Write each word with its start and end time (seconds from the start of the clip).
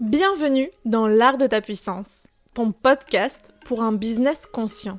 Bienvenue 0.00 0.70
dans 0.86 1.06
l'art 1.06 1.36
de 1.36 1.46
ta 1.46 1.60
puissance, 1.60 2.06
ton 2.54 2.72
podcast 2.72 3.36
pour 3.66 3.82
un 3.82 3.92
business 3.92 4.38
conscient. 4.50 4.98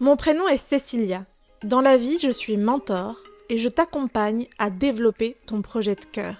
Mon 0.00 0.16
prénom 0.16 0.48
est 0.48 0.60
Cécilia. 0.68 1.24
Dans 1.62 1.80
la 1.80 1.96
vie, 1.96 2.18
je 2.18 2.30
suis 2.32 2.56
mentor 2.56 3.14
et 3.48 3.60
je 3.60 3.68
t'accompagne 3.68 4.48
à 4.58 4.70
développer 4.70 5.36
ton 5.46 5.62
projet 5.62 5.94
de 5.94 6.04
cœur. 6.10 6.34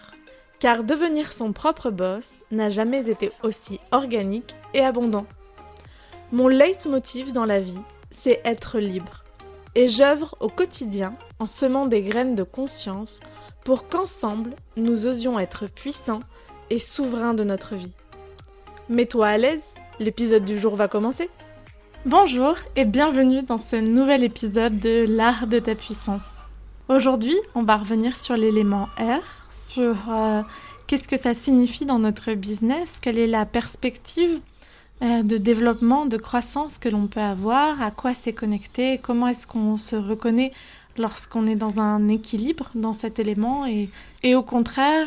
Car 0.59 0.83
devenir 0.83 1.33
son 1.33 1.53
propre 1.53 1.91
boss 1.91 2.41
n'a 2.51 2.69
jamais 2.69 3.09
été 3.09 3.31
aussi 3.45 3.79
organique 3.93 4.57
et 4.75 4.81
abondant. 4.81 5.27
Mon 6.33 6.49
leitmotiv 6.49 7.33
dans 7.33 7.47
la 7.47 7.61
vie, 7.61 7.81
c'est 8.11 8.41
être 8.45 8.81
libre. 8.81 9.23
Et 9.77 9.87
j'œuvre 9.87 10.35
au 10.41 10.49
quotidien 10.49 11.15
en 11.39 11.47
semant 11.47 11.87
des 11.87 12.03
graines 12.03 12.35
de 12.35 12.43
conscience 12.43 13.21
pour 13.65 13.87
qu'ensemble, 13.87 14.57
nous 14.77 15.07
osions 15.07 15.39
être 15.39 15.69
puissants 15.69 16.25
et 16.71 16.79
souverains 16.79 17.35
de 17.35 17.45
notre 17.45 17.75
vie. 17.75 17.93
Mets-toi 18.89 19.27
à 19.27 19.39
l'aise, 19.39 19.65
l'épisode 20.01 20.45
du 20.45 20.59
jour 20.59 20.77
va 20.77 20.89
commencer. 20.89 21.31
Bonjour 22.07 22.55
et 22.77 22.85
bienvenue 22.85 23.43
dans 23.43 23.59
ce 23.59 23.77
nouvel 23.77 24.25
épisode 24.25 24.79
de 24.79 25.05
l'art 25.09 25.47
de 25.47 25.59
ta 25.59 25.75
puissance. 25.75 26.45
Aujourd'hui, 26.89 27.37
on 27.55 27.65
va 27.65 27.77
revenir 27.77 28.17
sur 28.17 28.37
l'élément 28.37 28.89
R, 28.99 29.21
sur 29.51 29.97
euh, 30.11 30.43
qu'est-ce 30.87 31.09
que 31.09 31.19
ça 31.19 31.35
signifie 31.35 31.85
dans 31.85 31.99
notre 31.99 32.33
business, 32.33 32.89
quelle 33.03 33.19
est 33.19 33.27
la 33.27 33.45
perspective 33.45 34.41
euh, 35.03 35.23
de 35.23 35.37
développement, 35.37 36.07
de 36.07 36.17
croissance 36.17 36.79
que 36.79 36.89
l'on 36.89 37.07
peut 37.07 37.21
avoir, 37.21 37.83
à 37.83 37.91
quoi 37.91 38.15
c'est 38.15 38.33
connecté, 38.33 38.99
comment 39.03 39.29
est-ce 39.29 39.47
qu'on 39.47 39.77
se 39.77 39.97
reconnaît 39.97 40.53
lorsqu'on 40.99 41.47
est 41.47 41.57
dans 41.57 41.79
un 41.79 42.09
équilibre 42.09 42.71
dans 42.75 42.93
cet 42.93 43.19
élément 43.19 43.67
et, 43.67 43.89
et 44.23 44.35
au 44.35 44.43
contraire, 44.43 45.07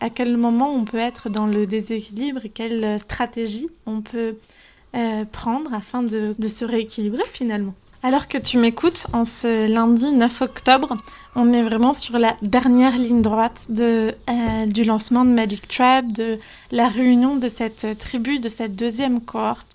à 0.00 0.10
quel 0.10 0.36
moment 0.36 0.74
on 0.74 0.84
peut 0.84 0.98
être 0.98 1.28
dans 1.28 1.46
le 1.46 1.66
déséquilibre 1.66 2.44
et 2.44 2.48
quelle 2.48 2.98
stratégie 3.00 3.68
on 3.86 4.00
peut 4.00 4.36
euh, 4.94 5.24
prendre 5.24 5.74
afin 5.74 6.04
de, 6.04 6.36
de, 6.38 6.46
se 6.46 6.64
rééquilibrer 6.64 7.24
finalement. 7.32 7.74
Alors 8.04 8.28
que 8.28 8.38
tu 8.38 8.58
m'écoutes, 8.58 9.08
en 9.12 9.24
ce 9.24 9.66
lundi 9.66 10.12
9 10.12 10.42
octobre, 10.42 10.96
on 11.34 11.52
est 11.52 11.62
vraiment 11.62 11.94
sur 11.94 12.16
la 12.16 12.36
dernière 12.42 12.96
ligne 12.96 13.20
droite 13.20 13.62
de, 13.70 14.14
euh, 14.30 14.66
du 14.66 14.84
lancement 14.84 15.24
de 15.24 15.30
Magic 15.30 15.66
Tribe, 15.66 16.12
de 16.12 16.38
la 16.70 16.86
réunion 16.86 17.34
de 17.34 17.48
cette 17.48 17.98
tribu, 17.98 18.38
de 18.38 18.48
cette 18.48 18.76
deuxième 18.76 19.20
cohorte. 19.20 19.66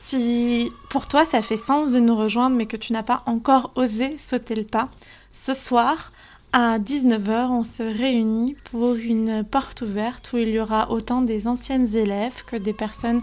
Si 0.00 0.72
pour 0.90 1.06
toi 1.06 1.24
ça 1.24 1.40
fait 1.40 1.56
sens 1.56 1.92
de 1.92 2.00
nous 2.00 2.16
rejoindre 2.16 2.56
mais 2.56 2.66
que 2.66 2.76
tu 2.76 2.92
n'as 2.92 3.02
pas 3.02 3.22
encore 3.26 3.70
osé 3.76 4.16
sauter 4.18 4.54
le 4.54 4.64
pas, 4.64 4.88
ce 5.32 5.54
soir 5.54 6.12
à 6.52 6.78
19h 6.78 7.48
on 7.50 7.64
se 7.64 7.82
réunit 7.82 8.56
pour 8.70 8.94
une 8.94 9.44
porte 9.44 9.82
ouverte 9.82 10.32
où 10.32 10.38
il 10.38 10.48
y 10.48 10.58
aura 10.58 10.90
autant 10.90 11.22
des 11.22 11.46
anciennes 11.46 11.94
élèves 11.96 12.44
que 12.44 12.56
des 12.56 12.72
personnes 12.72 13.22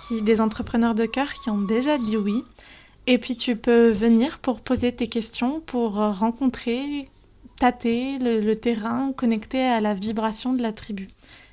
qui, 0.00 0.22
des 0.22 0.40
entrepreneurs 0.40 0.94
de 0.94 1.06
cœur 1.06 1.32
qui 1.32 1.50
ont 1.50 1.62
déjà 1.62 1.98
dit 1.98 2.16
oui. 2.16 2.44
Et 3.06 3.18
puis 3.18 3.34
tu 3.34 3.56
peux 3.56 3.88
venir 3.90 4.38
pour 4.38 4.60
poser 4.60 4.92
tes 4.92 5.08
questions, 5.08 5.60
pour 5.60 5.94
rencontrer, 5.94 7.08
tâter 7.58 8.18
le, 8.18 8.40
le 8.40 8.56
terrain, 8.56 9.12
connecter 9.16 9.62
à 9.62 9.80
la 9.80 9.94
vibration 9.94 10.52
de 10.52 10.62
la 10.62 10.72
tribu 10.72 11.08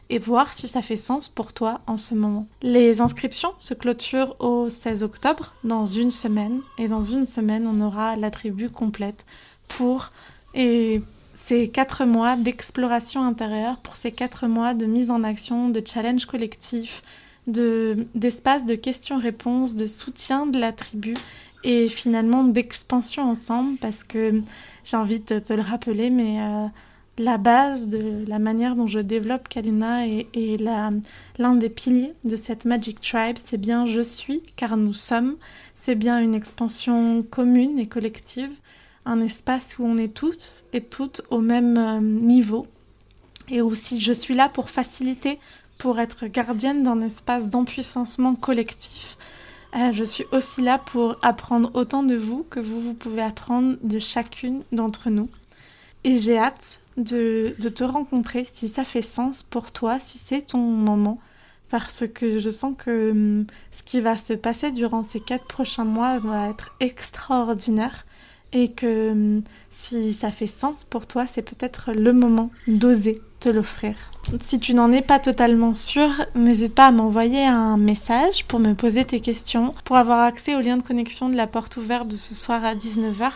et 0.10 0.20
voir 0.20 0.54
si 0.54 0.68
ça 0.68 0.82
fait 0.82 0.98
sens 0.98 1.30
pour 1.30 1.54
toi 1.54 1.82
en 1.88 1.98
ce 1.98 2.16
moment. 2.16 2.48
Les 2.62 3.02
inscriptions 3.02 3.54
se 3.58 3.74
clôturent 3.74 4.36
au 4.40 4.70
16 4.70 5.04
octobre, 5.04 5.54
dans 5.64 5.86
une 5.86 6.12
semaine, 6.12 6.62
et 6.78 6.88
dans 6.88 7.02
une 7.02 7.26
semaine, 7.26 7.68
on 7.68 7.82
aura 7.82 8.16
la 8.16 8.32
tribu 8.32 8.70
complète 8.70 9.26
pour 9.68 10.12
et 10.54 11.02
ces 11.36 11.70
quatre 11.70 12.04
mois 12.06 12.36
d'exploration 12.36 13.24
intérieure, 13.24 13.78
pour 13.78 13.96
ces 13.96 14.12
quatre 14.12 14.48
mois 14.48 14.74
de 14.74 14.86
mise 14.86 15.12
en 15.12 15.24
action, 15.24 15.70
de 15.70 15.82
challenge 15.86 16.26
collectif, 16.26 17.02
d'espace 17.48 18.66
de, 18.66 18.76
questions-réponses, 18.76 19.76
de 19.76 19.88
soutien 19.88 20.46
de 20.46 20.60
la 20.60 20.74
tribu 20.74 21.16
et 21.64 21.88
finalement 21.88 22.44
d'expansion 22.44 23.30
ensemble 23.30 23.78
parce 23.78 24.04
que 24.04 24.42
j'ai 24.84 24.98
envie 24.98 25.20
de 25.20 25.40
te 25.40 25.54
le 25.54 25.62
rappeler, 25.62 26.10
mais 26.10 26.42
euh, 26.42 26.68
la 27.18 27.38
base 27.38 27.88
de 27.88 28.26
la 28.28 28.40
manière 28.40 28.76
dont 28.76 28.88
je 28.88 29.00
développe 29.00 29.48
Kalina 29.48 30.06
et, 30.08 30.58
l'un 30.58 31.56
des 31.56 31.70
piliers 31.70 32.14
de 32.24 32.36
cette 32.36 32.66
Magic 32.66 33.02
Tribe, 33.02 33.38
c'est 33.44 33.58
bien 33.58 33.86
je 33.86 34.02
suis 34.02 34.44
car 34.56 34.78
nous 34.78 34.94
sommes, 34.94 35.36
c'est 35.76 35.96
bien 35.96 36.20
une 36.20 36.36
expansion 36.36 37.24
commune 37.24 37.80
et 37.80 37.88
collective, 37.88 38.52
un 39.06 39.20
espace 39.22 39.80
où 39.80 39.86
on 39.86 39.98
est 39.98 40.14
toutes 40.14 40.64
et 40.74 40.82
toutes 40.82 41.22
au 41.30 41.40
même 41.40 41.78
euh, 41.78 42.00
niveau 42.00 42.68
et 43.50 43.62
aussi 43.62 44.00
je 44.00 44.14
suis 44.14 44.36
là 44.36 44.50
pour 44.50 44.70
faciliter, 44.70 45.40
pour 45.78 46.00
être 46.00 46.28
gardienne 46.28 46.84
d'un 46.84 47.02
espace 47.02 47.50
d'empuissancement 47.50 48.36
collectif. 48.36 49.18
Euh, 49.76 49.92
je 49.92 50.04
suis 50.04 50.26
aussi 50.32 50.62
là 50.62 50.78
pour 50.78 51.18
apprendre 51.22 51.72
autant 51.74 52.04
de 52.04 52.16
vous 52.16 52.46
que 52.50 52.60
vous, 52.60 52.80
vous 52.80 52.94
pouvez 52.94 53.22
apprendre 53.22 53.78
de 53.82 54.00
chacune 54.00 54.64
d'entre 54.72 55.10
nous. 55.10 55.30
Et 56.04 56.18
j'ai 56.18 56.38
hâte 56.38 56.80
de, 56.98 57.56
te 57.70 57.84
rencontrer, 57.84 58.46
si 58.52 58.68
ça 58.68 58.84
fait 58.84 59.02
sens 59.02 59.44
pour 59.44 59.72
toi, 59.72 60.00
si 60.00 60.18
c'est 60.18 60.48
ton 60.48 60.60
moment, 60.60 61.20
parce 61.70 62.06
que 62.08 62.40
je 62.40 62.50
sens 62.50 62.76
que 62.78 63.12
hum, 63.12 63.46
ce 63.72 63.84
qui 63.84 64.02
va 64.02 64.18
se 64.18 64.34
passer 64.34 64.72
durant 64.72 65.04
ces 65.04 65.20
quatre 65.20 65.46
prochains 65.46 65.86
mois 65.86 66.20
va 66.20 66.50
être 66.50 66.76
extraordinaire 66.80 68.06
et 68.54 68.72
que 68.72 69.12
hum, 69.12 69.44
si 69.70 70.14
ça 70.14 70.32
fait 70.32 70.48
sens 70.48 70.84
pour 70.84 71.06
toi, 71.06 71.28
c'est 71.28 71.42
peut-être 71.42 71.92
le 71.92 72.14
moment 72.14 72.50
d'oser 72.68 73.22
te 73.40 73.50
l'offrir. 73.50 73.96
Si 74.40 74.60
tu 74.60 74.74
n'en 74.74 74.92
es 74.92 75.04
pas 75.04 75.20
totalement 75.20 75.74
sûr, 75.74 76.10
n'hésite 76.34 76.74
pas 76.74 76.88
à 76.88 76.92
m'envoyer 76.92 77.46
un 77.46 77.78
message 77.78 78.46
pour 78.46 78.60
me 78.60 78.74
poser 78.74 79.06
tes 79.06 79.20
questions, 79.20 79.76
pour 79.84 79.98
avoir 79.98 80.22
accès 80.22 80.56
au 80.56 80.62
lien 80.62 80.78
de 80.78 80.82
connexion 80.82 81.30
de 81.30 81.36
la 81.36 81.46
porte 81.46 81.78
ouverte 81.78 82.08
de 82.08 82.16
ce 82.16 82.34
soir 82.34 82.66
à 82.66 82.74
19h. 82.74 83.32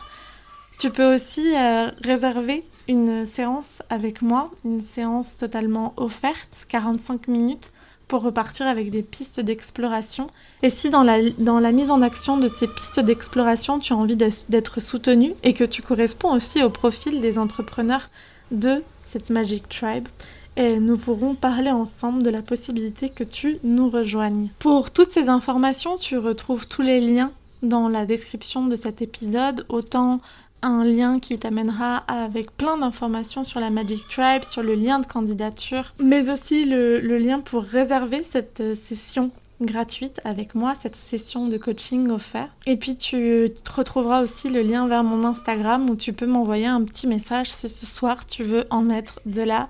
Tu 0.79 0.89
peux 0.89 1.13
aussi 1.13 1.55
euh, 1.55 1.91
réserver 2.03 2.63
une 2.91 3.25
séance 3.25 3.81
avec 3.89 4.21
moi, 4.21 4.51
une 4.65 4.81
séance 4.81 5.37
totalement 5.37 5.93
offerte, 5.95 6.65
45 6.67 7.29
minutes, 7.29 7.71
pour 8.09 8.21
repartir 8.21 8.67
avec 8.67 8.89
des 8.89 9.01
pistes 9.01 9.39
d'exploration. 9.39 10.27
Et 10.61 10.69
si 10.69 10.89
dans 10.89 11.03
la, 11.03 11.29
dans 11.37 11.61
la 11.61 11.71
mise 11.71 11.89
en 11.89 12.01
action 12.01 12.37
de 12.37 12.49
ces 12.49 12.67
pistes 12.67 12.99
d'exploration, 12.99 13.79
tu 13.79 13.93
as 13.93 13.95
envie 13.95 14.17
d'être 14.17 14.81
soutenu 14.81 15.33
et 15.43 15.53
que 15.53 15.63
tu 15.63 15.81
corresponds 15.81 16.33
aussi 16.35 16.61
au 16.61 16.69
profil 16.69 17.21
des 17.21 17.37
entrepreneurs 17.37 18.09
de 18.51 18.83
cette 19.03 19.29
Magic 19.29 19.69
Tribe, 19.69 20.09
et 20.57 20.77
nous 20.77 20.97
pourrons 20.97 21.35
parler 21.35 21.71
ensemble 21.71 22.23
de 22.23 22.29
la 22.29 22.41
possibilité 22.41 23.07
que 23.07 23.23
tu 23.23 23.59
nous 23.63 23.89
rejoignes. 23.89 24.49
Pour 24.59 24.91
toutes 24.91 25.11
ces 25.11 25.29
informations, 25.29 25.95
tu 25.95 26.17
retrouves 26.17 26.67
tous 26.67 26.81
les 26.81 26.99
liens 26.99 27.31
dans 27.63 27.87
la 27.87 28.05
description 28.05 28.65
de 28.65 28.75
cet 28.75 29.01
épisode, 29.01 29.65
autant 29.69 30.19
un 30.61 30.83
lien 30.83 31.19
qui 31.19 31.37
t'amènera 31.37 31.97
avec 32.07 32.51
plein 32.55 32.77
d'informations 32.77 33.43
sur 33.43 33.59
la 33.59 33.69
Magic 33.69 34.07
Tribe, 34.07 34.43
sur 34.43 34.63
le 34.63 34.75
lien 34.75 34.99
de 34.99 35.05
candidature, 35.05 35.93
mais 36.03 36.29
aussi 36.29 36.65
le, 36.65 36.99
lien 37.17 37.39
pour 37.39 37.63
réserver 37.63 38.23
cette 38.23 38.61
euh, 38.61 38.75
session 38.75 39.31
gratuite 39.61 40.19
avec 40.23 40.55
moi, 40.55 40.75
cette 40.81 40.95
session 40.95 41.47
de 41.47 41.57
coaching 41.57 42.09
offert. 42.09 42.49
Et 42.65 42.77
puis 42.77 42.97
tu 42.97 43.51
retrouveras 43.75 44.21
aussi 44.23 44.49
le 44.49 44.61
lien 44.61 44.87
vers 44.87 45.03
mon 45.03 45.23
Instagram 45.23 45.89
où 45.89 45.95
tu 45.95 46.13
peux 46.13 46.25
m'envoyer 46.25 46.65
un 46.65 46.83
petit 46.83 47.07
message 47.07 47.49
si 47.49 47.69
ce 47.69 47.85
soir 47.85 48.25
tu 48.25 48.43
veux 48.43 48.65
en 48.71 48.89
être 48.89 49.19
de 49.25 49.41
la 49.41 49.69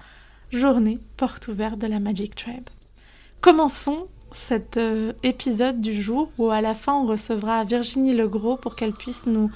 journée 0.52 0.98
porte 1.18 1.48
ouverte 1.50 1.78
de 1.78 1.88
la 1.88 2.00
Magic 2.00 2.36
Tribe. 2.36 2.70
Commençons 3.42 4.08
cet 4.34 4.78
euh, 4.78 5.14
épisode 5.24 5.82
du 5.82 6.02
jour 6.02 6.32
où 6.38 6.52
à 6.52 6.62
la 6.62 6.76
fin 6.76 6.94
on 6.94 7.06
recevra 7.06 7.64
Virginie 7.66 8.14
Legros 8.14 8.56
pour 8.56 8.76
qu'elle 8.76 8.94
puisse 8.94 9.26
nous 9.26 9.52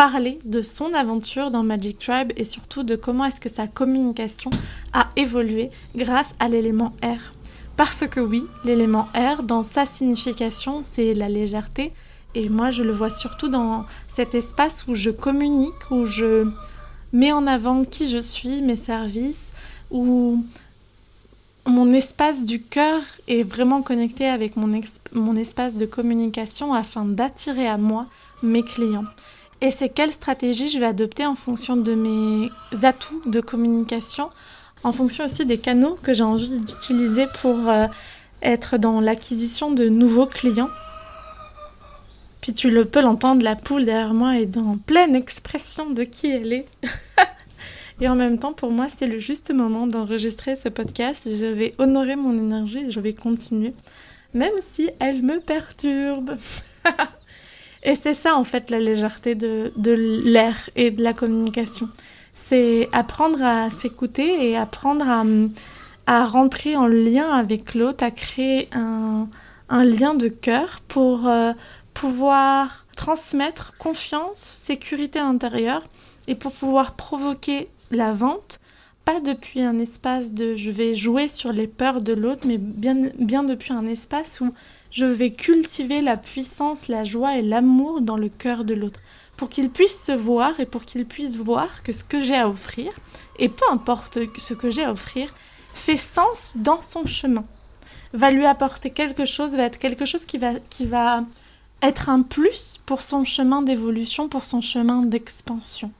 parler 0.00 0.38
de 0.46 0.62
son 0.62 0.94
aventure 0.94 1.50
dans 1.50 1.62
Magic 1.62 1.98
Tribe 1.98 2.32
et 2.38 2.44
surtout 2.44 2.84
de 2.84 2.96
comment 2.96 3.26
est-ce 3.26 3.38
que 3.38 3.50
sa 3.50 3.66
communication 3.66 4.48
a 4.94 5.10
évolué 5.14 5.68
grâce 5.94 6.30
à 6.40 6.48
l'élément 6.48 6.94
R. 7.02 7.34
Parce 7.76 8.08
que 8.08 8.18
oui, 8.18 8.46
l'élément 8.64 9.08
R, 9.14 9.42
dans 9.42 9.62
sa 9.62 9.84
signification, 9.84 10.84
c'est 10.90 11.12
la 11.12 11.28
légèreté. 11.28 11.92
Et 12.34 12.48
moi, 12.48 12.70
je 12.70 12.82
le 12.82 12.92
vois 12.92 13.10
surtout 13.10 13.48
dans 13.48 13.84
cet 14.08 14.34
espace 14.34 14.86
où 14.88 14.94
je 14.94 15.10
communique, 15.10 15.90
où 15.90 16.06
je 16.06 16.48
mets 17.12 17.32
en 17.32 17.46
avant 17.46 17.84
qui 17.84 18.08
je 18.08 18.16
suis, 18.16 18.62
mes 18.62 18.76
services, 18.76 19.52
où 19.90 20.42
mon 21.66 21.92
espace 21.92 22.46
du 22.46 22.62
cœur 22.62 23.02
est 23.28 23.42
vraiment 23.42 23.82
connecté 23.82 24.26
avec 24.26 24.56
mon, 24.56 24.80
mon 25.12 25.36
espace 25.36 25.74
de 25.74 25.84
communication 25.84 26.72
afin 26.72 27.04
d'attirer 27.04 27.68
à 27.68 27.76
moi 27.76 28.06
mes 28.42 28.62
clients. 28.62 29.04
Et 29.62 29.70
c'est 29.70 29.90
quelle 29.90 30.12
stratégie 30.12 30.70
je 30.70 30.78
vais 30.78 30.86
adopter 30.86 31.26
en 31.26 31.34
fonction 31.34 31.76
de 31.76 31.94
mes 31.94 32.50
atouts 32.82 33.22
de 33.26 33.40
communication, 33.40 34.30
en 34.84 34.92
fonction 34.92 35.26
aussi 35.26 35.44
des 35.44 35.58
canaux 35.58 35.98
que 36.02 36.14
j'ai 36.14 36.22
envie 36.22 36.58
d'utiliser 36.60 37.26
pour 37.40 37.68
euh, 37.68 37.86
être 38.42 38.78
dans 38.78 39.00
l'acquisition 39.00 39.70
de 39.70 39.88
nouveaux 39.88 40.26
clients. 40.26 40.70
Puis 42.40 42.54
tu 42.54 42.70
le 42.70 42.86
peux 42.86 43.02
l'entendre, 43.02 43.42
la 43.42 43.54
poule 43.54 43.84
derrière 43.84 44.14
moi 44.14 44.38
est 44.38 44.46
dans 44.46 44.78
pleine 44.78 45.14
expression 45.14 45.90
de 45.90 46.04
qui 46.04 46.30
elle 46.30 46.52
est. 46.54 46.66
Et 48.00 48.08
en 48.08 48.14
même 48.14 48.38
temps, 48.38 48.54
pour 48.54 48.70
moi, 48.70 48.86
c'est 48.96 49.06
le 49.06 49.18
juste 49.18 49.52
moment 49.52 49.86
d'enregistrer 49.86 50.56
ce 50.56 50.70
podcast. 50.70 51.28
Je 51.28 51.44
vais 51.44 51.74
honorer 51.76 52.16
mon 52.16 52.32
énergie 52.32 52.78
et 52.78 52.90
je 52.90 52.98
vais 52.98 53.12
continuer, 53.12 53.74
même 54.32 54.54
si 54.62 54.88
elle 55.00 55.22
me 55.22 55.38
perturbe. 55.38 56.36
et 57.82 57.94
c'est 57.94 58.14
ça, 58.14 58.36
en 58.36 58.44
fait, 58.44 58.70
la 58.70 58.78
légèreté 58.78 59.34
de, 59.34 59.72
l'air 59.84 60.70
et 60.76 60.90
de 60.90 61.02
la 61.02 61.12
communication. 61.12 61.88
C'est 62.34 62.88
apprendre 62.92 63.42
à 63.42 63.70
s'écouter 63.70 64.50
et 64.50 64.56
apprendre 64.56 65.04
à, 66.06 66.24
rentrer 66.24 66.76
en 66.76 66.86
lien 66.86 67.30
avec 67.30 67.74
l'autre, 67.74 68.04
à 68.04 68.10
créer 68.10 68.68
un, 68.72 69.28
un 69.68 69.84
lien 69.84 70.14
de 70.14 70.28
cœur 70.28 70.80
pour 70.88 71.28
euh, 71.28 71.52
pouvoir 71.94 72.86
transmettre 72.96 73.76
confiance, 73.78 74.38
sécurité 74.38 75.18
intérieure 75.18 75.84
et 76.26 76.34
pour 76.34 76.52
pouvoir 76.52 76.96
provoquer 76.96 77.68
la 77.90 78.12
vente, 78.12 78.60
depuis 79.18 79.62
un 79.62 79.78
espace 79.80 80.32
de 80.32 80.54
je 80.54 80.70
vais 80.70 80.94
jouer 80.94 81.26
sur 81.26 81.52
les 81.52 81.66
peurs 81.66 82.00
de 82.00 82.12
l'autre, 82.12 82.46
mais 82.46 82.58
bien, 82.58 83.10
bien 83.18 83.42
depuis 83.42 83.72
un 83.72 83.86
espace 83.86 84.40
où 84.40 84.54
je 84.92 85.04
vais 85.04 85.30
cultiver 85.30 86.00
la 86.00 86.16
puissance, 86.16 86.86
la 86.86 87.02
joie 87.02 87.36
et 87.36 87.42
l'amour 87.42 88.00
dans 88.00 88.16
le 88.16 88.28
cœur 88.28 88.64
de 88.64 88.74
l'autre, 88.74 89.00
pour 89.36 89.48
qu'il 89.48 89.70
puisse 89.70 90.04
se 90.04 90.12
voir 90.12 90.60
et 90.60 90.66
pour 90.66 90.84
qu'il 90.84 91.06
puisse 91.06 91.36
voir 91.36 91.82
que 91.82 91.92
ce 91.92 92.04
que 92.04 92.20
j'ai 92.22 92.36
à 92.36 92.48
offrir, 92.48 92.92
et 93.38 93.48
peu 93.48 93.64
importe 93.72 94.18
ce 94.38 94.54
que 94.54 94.70
j'ai 94.70 94.84
à 94.84 94.92
offrir, 94.92 95.34
fait 95.74 95.96
sens 95.96 96.52
dans 96.54 96.80
son 96.80 97.06
chemin, 97.06 97.44
va 98.12 98.30
lui 98.30 98.46
apporter 98.46 98.90
quelque 98.90 99.24
chose, 99.24 99.56
va 99.56 99.64
être 99.64 99.78
quelque 99.78 100.04
chose 100.04 100.24
qui 100.24 100.38
va, 100.38 100.54
qui 100.68 100.86
va 100.86 101.24
être 101.82 102.08
un 102.08 102.22
plus 102.22 102.80
pour 102.86 103.02
son 103.02 103.24
chemin 103.24 103.62
d'évolution, 103.62 104.28
pour 104.28 104.44
son 104.44 104.60
chemin 104.60 105.02
d'expansion. 105.02 105.90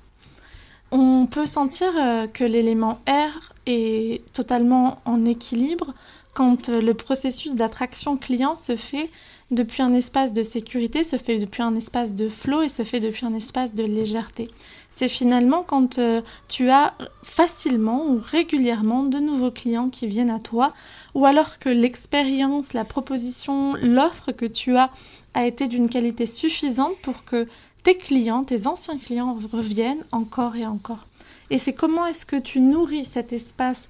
On 0.93 1.27
peut 1.27 1.47
sentir 1.47 1.89
euh, 1.97 2.27
que 2.27 2.43
l'élément 2.43 3.01
R 3.07 3.53
est 3.67 4.23
totalement 4.33 4.99
en 5.05 5.25
équilibre 5.25 5.95
quand 6.35 6.69
euh, 6.69 6.81
le 6.81 6.95
processus 6.95 7.55
d'attraction 7.55 8.17
client 8.17 8.57
se 8.57 8.75
fait 8.75 9.11
depuis 9.51 9.83
un 9.83 9.93
espace 9.95 10.33
de 10.33 10.43
sécurité, 10.43 11.03
se 11.03 11.17
fait 11.17 11.39
depuis 11.39 11.63
un 11.63 11.75
espace 11.75 12.15
de 12.15 12.29
flow 12.29 12.63
et 12.63 12.69
se 12.69 12.85
fait 12.85 13.01
depuis 13.01 13.27
un 13.27 13.35
espace 13.35 13.75
de 13.75 13.85
légèreté. 13.85 14.49
C'est 14.91 15.09
finalement 15.09 15.65
quand 15.65 15.99
euh, 15.99 16.23
tu 16.49 16.71
as 16.71 16.95
facilement 17.23 18.07
ou 18.07 18.21
régulièrement 18.25 19.05
de 19.05 19.19
nouveaux 19.19 19.51
clients 19.51 19.91
qui 19.91 20.07
viennent 20.07 20.31
à 20.31 20.39
toi, 20.39 20.73
ou 21.15 21.27
alors 21.27 21.59
que 21.59 21.69
l'expérience, 21.69 22.73
la 22.73 22.85
proposition, 22.85 23.75
l'offre 23.75 24.33
que 24.33 24.47
tu 24.47 24.77
as 24.77 24.91
a 25.35 25.47
été 25.47 25.69
d'une 25.69 25.89
qualité 25.89 26.27
suffisante 26.27 26.97
pour 27.03 27.25
que 27.25 27.47
tes 27.83 27.97
clients, 27.97 28.45
tes 28.45 28.67
anciens 28.67 28.99
clients 28.99 29.37
reviennent 29.53 30.05
encore 30.13 30.57
et 30.57 30.67
encore. 30.67 31.07
Et 31.51 31.59
c'est 31.59 31.73
comment 31.73 32.07
est-ce 32.07 32.25
que 32.25 32.37
tu 32.37 32.61
nourris 32.61 33.05
cet 33.05 33.33
espace 33.33 33.89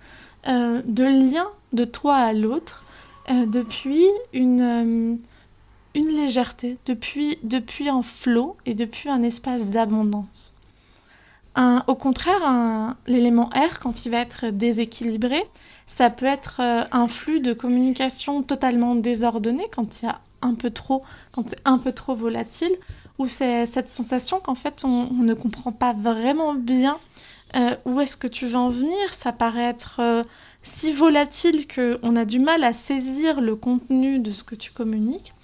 euh, 0.49 0.81
de 0.87 1.05
lien 1.05 1.47
de 1.73 1.85
toi 1.85 2.17
à 2.17 2.33
l'autre 2.33 2.85
euh, 3.31 3.45
depuis 3.45 4.07
une, 4.33 4.61
euh, 4.61 5.17
une 5.95 6.09
légèreté, 6.09 6.79
depuis, 6.87 7.39
depuis 7.43 7.89
un 7.89 8.03
flot 8.03 8.57
et 8.65 8.75
depuis 8.75 9.11
un 9.11 9.23
espace 9.23 9.67
d'abondance. 9.67 10.55
au 11.87 11.95
contraire, 11.95 12.95
l'élément 13.07 13.51
R, 13.53 13.79
quand 13.81 14.07
il 14.07 14.13
va 14.13 14.21
être 14.21 14.47
déséquilibré, 14.47 15.45
ça 15.87 16.09
peut 16.09 16.27
être 16.27 16.61
un 16.61 17.09
flux 17.09 17.41
de 17.41 17.53
communication 17.53 18.43
totalement 18.43 18.95
désordonné 18.95 19.65
quand 19.75 20.01
il 20.01 20.07
y 20.07 20.09
a 20.09 20.21
un 20.41 20.55
peu 20.55 20.71
trop, 20.71 21.03
quand 21.33 21.51
c'est 21.51 21.61
un 21.67 21.77
peu 21.77 21.93
trop 21.93 22.15
volatile, 22.15 22.75
ou 23.21 23.27
c'est 23.29 23.67
cette 23.67 23.91
sensation 23.91 24.41
qu'en 24.41 24.55
fait 24.55 24.83
on, 24.83 25.11
ne 25.13 25.35
comprend 25.35 25.73
pas 25.73 25.93
vraiment 25.93 26.55
bien 26.55 26.99
euh, 27.55 27.77
où 27.85 28.01
est-ce 28.01 28.17
que 28.17 28.27
tu 28.27 28.47
veux 28.47 28.57
en 28.57 28.71
venir? 28.71 29.13
Ça 29.13 29.31
paraît 29.31 29.69
être 29.69 29.97
euh, 29.99 30.25
si 30.63 30.91
volatile 30.91 31.67
qu'on 31.69 32.17
a 32.17 32.25
du 32.25 32.39
mal 32.39 32.65
à 32.65 32.73
saisir 32.73 33.43
le 33.43 33.57
contenu 33.57 34.21
de 34.21 34.31
ce 34.31 34.43
que 34.43 34.55
tu 34.55 34.73
communiques. 34.73 35.35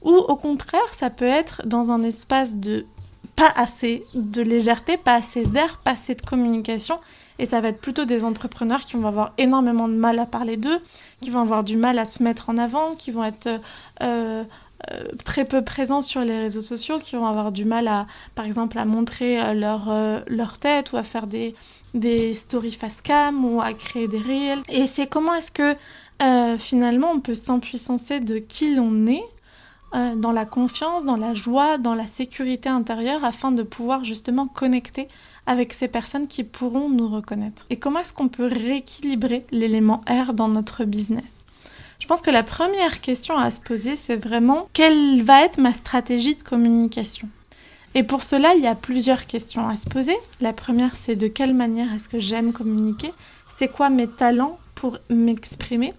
Ou 0.00 0.14
au 0.14 0.36
contraire, 0.36 0.94
ça 0.94 1.10
peut 1.10 1.26
être 1.26 1.66
dans 1.66 1.90
un 1.90 2.02
espace 2.02 2.56
de 2.56 2.86
pas 3.34 3.52
assez 3.54 4.06
de 4.14 4.40
légèreté, 4.40 4.96
pas 4.96 5.16
assez 5.16 5.42
d'air, 5.42 5.78
pas 5.84 5.90
assez 5.90 6.14
de 6.14 6.22
communication. 6.22 6.98
Et 7.38 7.44
ça 7.44 7.60
va 7.60 7.68
être 7.68 7.80
plutôt 7.80 8.06
des 8.06 8.24
entrepreneurs 8.24 8.80
qui 8.86 8.96
vont 8.96 9.06
avoir 9.06 9.34
énormément 9.36 9.88
de 9.88 9.94
mal 9.94 10.18
à 10.18 10.24
parler 10.24 10.56
d'eux, 10.56 10.80
qui 11.20 11.28
vont 11.28 11.40
avoir 11.40 11.64
du 11.64 11.76
mal 11.76 11.98
à 11.98 12.06
se 12.06 12.22
mettre 12.22 12.48
en 12.48 12.56
avant, 12.56 12.94
qui 12.94 13.10
vont 13.10 13.24
être 13.24 13.60
euh, 14.02 14.44
euh, 14.92 15.04
très 15.24 15.46
peu 15.46 15.62
présents 15.62 16.02
sur 16.02 16.20
les 16.20 16.38
réseaux 16.38 16.62
sociaux, 16.62 16.98
qui 16.98 17.16
vont 17.16 17.26
avoir 17.26 17.50
du 17.50 17.64
mal 17.64 17.88
à, 17.88 18.06
par 18.34 18.44
exemple, 18.44 18.78
à 18.78 18.84
montrer 18.84 19.40
euh, 19.40 19.54
leur, 19.54 19.90
euh, 19.90 20.20
leur 20.26 20.58
tête 20.58 20.92
ou 20.92 20.98
à 20.98 21.02
faire 21.02 21.26
des, 21.26 21.54
des 21.94 22.34
stories 22.34 22.72
face 22.72 23.00
cam 23.00 23.44
ou 23.44 23.60
à 23.62 23.72
créer 23.72 24.06
des 24.06 24.18
réels. 24.18 24.60
Et 24.68 24.86
c'est 24.86 25.06
comment 25.06 25.34
est-ce 25.34 25.50
que 25.50 25.74
finalement 26.58 27.10
on 27.12 27.20
peut 27.20 27.34
s'empuissancer 27.34 28.20
de 28.20 28.38
qui 28.38 28.74
l'on 28.74 29.06
est 29.06 29.24
dans 30.16 30.32
la 30.32 30.46
confiance, 30.46 31.04
dans 31.04 31.16
la 31.16 31.34
joie, 31.34 31.76
dans 31.76 31.94
la 31.94 32.06
sécurité 32.06 32.70
intérieure 32.70 33.22
afin 33.22 33.52
de 33.52 33.62
pouvoir 33.62 34.02
justement 34.02 34.46
connecter 34.46 35.08
avec 35.46 35.74
ces 35.74 35.88
personnes 35.88 36.26
qui 36.26 36.42
pourront 36.42 36.88
nous 36.88 37.08
reconnaître? 37.08 37.66
Et 37.68 37.76
comment 37.76 38.00
est-ce 38.00 38.14
qu'on 38.14 38.28
peut 38.28 38.46
rééquilibrer 38.46 39.44
l'élément 39.50 40.02
R 40.08 40.32
dans 40.32 40.48
notre 40.48 40.84
business? 40.84 41.45
Je 42.06 42.08
pense 42.08 42.20
que 42.20 42.30
la 42.30 42.44
première 42.44 43.00
question 43.00 43.36
à 43.36 43.50
se 43.50 43.58
poser, 43.58 43.96
c'est 43.96 44.14
vraiment 44.14 44.68
quelle 44.72 45.24
va 45.24 45.44
être 45.44 45.58
ma 45.58 45.72
stratégie 45.72 46.36
de 46.36 46.42
communication? 46.44 47.28
Et 47.96 48.04
pour 48.04 48.22
cela, 48.22 48.54
il 48.54 48.62
y 48.62 48.68
a 48.68 48.76
plusieurs 48.76 49.26
questions 49.26 49.68
à 49.68 49.76
se 49.76 49.88
poser. 49.88 50.16
La 50.40 50.52
première, 50.52 50.94
c'est 50.94 51.16
de 51.16 51.26
quelle 51.26 51.52
manière 51.52 51.92
est-ce 51.92 52.08
que 52.08 52.20
j'aime 52.20 52.52
communiquer? 52.52 53.10
C'est 53.56 53.66
quoi 53.66 53.90
mes 53.90 54.06
talents 54.06 54.60
pour 54.76 54.98
m'exprimer? 55.10 55.94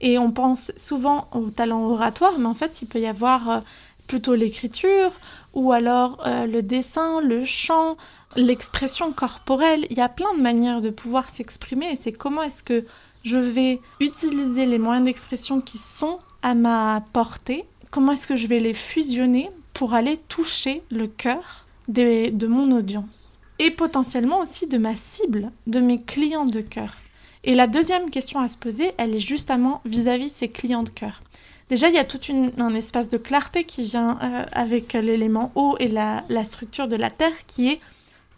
Et 0.00 0.18
on 0.18 0.32
pense 0.32 0.72
souvent 0.76 1.28
aux 1.30 1.50
talents 1.50 1.84
oratoires, 1.84 2.40
mais 2.40 2.46
en 2.46 2.54
fait, 2.54 2.82
il 2.82 2.86
peut 2.86 2.98
y 2.98 3.06
avoir 3.06 3.48
euh, 3.48 3.60
plutôt 4.08 4.34
l'écriture 4.34 5.12
ou 5.54 5.70
alors 5.70 6.26
euh, 6.26 6.44
le 6.46 6.62
dessin, 6.62 7.20
le 7.20 7.44
chant, 7.44 7.96
l'expression 8.34 9.12
corporelle. 9.12 9.86
Il 9.90 9.96
y 9.96 10.00
a 10.00 10.08
plein 10.08 10.34
de 10.34 10.40
manières 10.40 10.80
de 10.80 10.90
pouvoir 10.90 11.30
s'exprimer 11.30 11.86
et 11.92 11.98
c'est 12.02 12.10
comment 12.10 12.42
est-ce 12.42 12.64
que 12.64 12.84
je 13.22 13.38
vais 13.38 13.80
utiliser 14.00 14.66
les 14.66 14.78
moyens 14.78 15.04
d'expression 15.04 15.60
qui 15.60 15.78
sont 15.78 16.18
à 16.42 16.54
ma 16.54 17.04
portée, 17.12 17.64
comment 17.90 18.12
est-ce 18.12 18.26
que 18.26 18.36
je 18.36 18.46
vais 18.46 18.60
les 18.60 18.74
fusionner 18.74 19.50
pour 19.74 19.94
aller 19.94 20.18
toucher 20.28 20.82
le 20.90 21.06
cœur 21.06 21.66
de 21.88 22.46
mon 22.46 22.72
audience 22.72 23.38
et 23.58 23.70
potentiellement 23.70 24.40
aussi 24.40 24.66
de 24.66 24.78
ma 24.78 24.96
cible, 24.96 25.50
de 25.66 25.80
mes 25.80 26.00
clients 26.00 26.46
de 26.46 26.60
cœur? 26.60 26.96
Et 27.44 27.54
la 27.54 27.66
deuxième 27.66 28.10
question 28.10 28.40
à 28.40 28.48
se 28.48 28.56
poser, 28.56 28.92
elle 28.98 29.16
est 29.16 29.20
justement 29.20 29.80
vis-à-vis 29.84 30.30
de 30.30 30.34
ces 30.34 30.48
clients 30.48 30.84
de 30.84 30.90
cœur. 30.90 31.22
Déjà, 31.68 31.88
il 31.88 31.94
y 31.94 31.98
a 31.98 32.04
tout 32.04 32.20
un 32.58 32.74
espace 32.74 33.08
de 33.08 33.16
clarté 33.16 33.64
qui 33.64 33.84
vient 33.84 34.18
euh, 34.22 34.44
avec 34.52 34.92
l'élément 34.92 35.52
eau 35.54 35.76
et 35.80 35.88
la, 35.88 36.22
la 36.28 36.44
structure 36.44 36.86
de 36.86 36.96
la 36.96 37.10
Terre 37.10 37.46
qui 37.46 37.70
est 37.70 37.80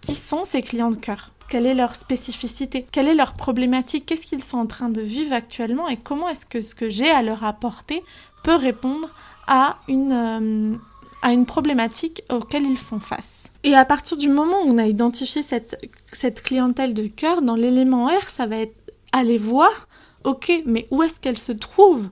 qui 0.00 0.14
sont 0.14 0.44
ces 0.44 0.62
clients 0.62 0.90
de 0.90 0.96
cœur? 0.96 1.32
Quelle 1.48 1.66
est 1.66 1.74
leur 1.74 1.96
spécificité, 1.96 2.86
quelle 2.90 3.08
est 3.08 3.14
leur 3.14 3.34
problématique, 3.34 4.06
qu'est-ce 4.06 4.26
qu'ils 4.26 4.42
sont 4.42 4.58
en 4.58 4.66
train 4.66 4.88
de 4.88 5.00
vivre 5.00 5.32
actuellement? 5.32 5.88
Et 5.88 5.96
comment 5.96 6.28
est-ce 6.28 6.46
que 6.46 6.62
ce 6.62 6.74
que 6.74 6.88
j'ai 6.90 7.10
à 7.10 7.22
leur 7.22 7.44
apporter 7.44 8.02
peut 8.42 8.56
répondre 8.56 9.10
à 9.46 9.78
une, 9.88 10.12
euh, 10.12 10.76
à 11.22 11.32
une 11.32 11.46
problématique 11.46 12.22
auquel 12.30 12.64
ils 12.64 12.78
font 12.78 13.00
face? 13.00 13.50
Et 13.62 13.74
à 13.74 13.84
partir 13.84 14.16
du 14.16 14.28
moment 14.28 14.62
où 14.64 14.70
on 14.70 14.78
a 14.78 14.86
identifié 14.86 15.42
cette, 15.42 15.76
cette 16.12 16.42
clientèle 16.42 16.94
de 16.94 17.06
cœur, 17.06 17.42
dans 17.42 17.56
l'élément 17.56 18.06
R, 18.06 18.28
ça 18.28 18.46
va 18.46 18.56
être 18.56 18.74
aller 19.12 19.38
voir, 19.38 19.86
ok, 20.24 20.62
mais 20.66 20.88
où 20.90 21.02
est-ce 21.02 21.20
qu'elle 21.20 21.38
se 21.38 21.52
trouve? 21.52 22.08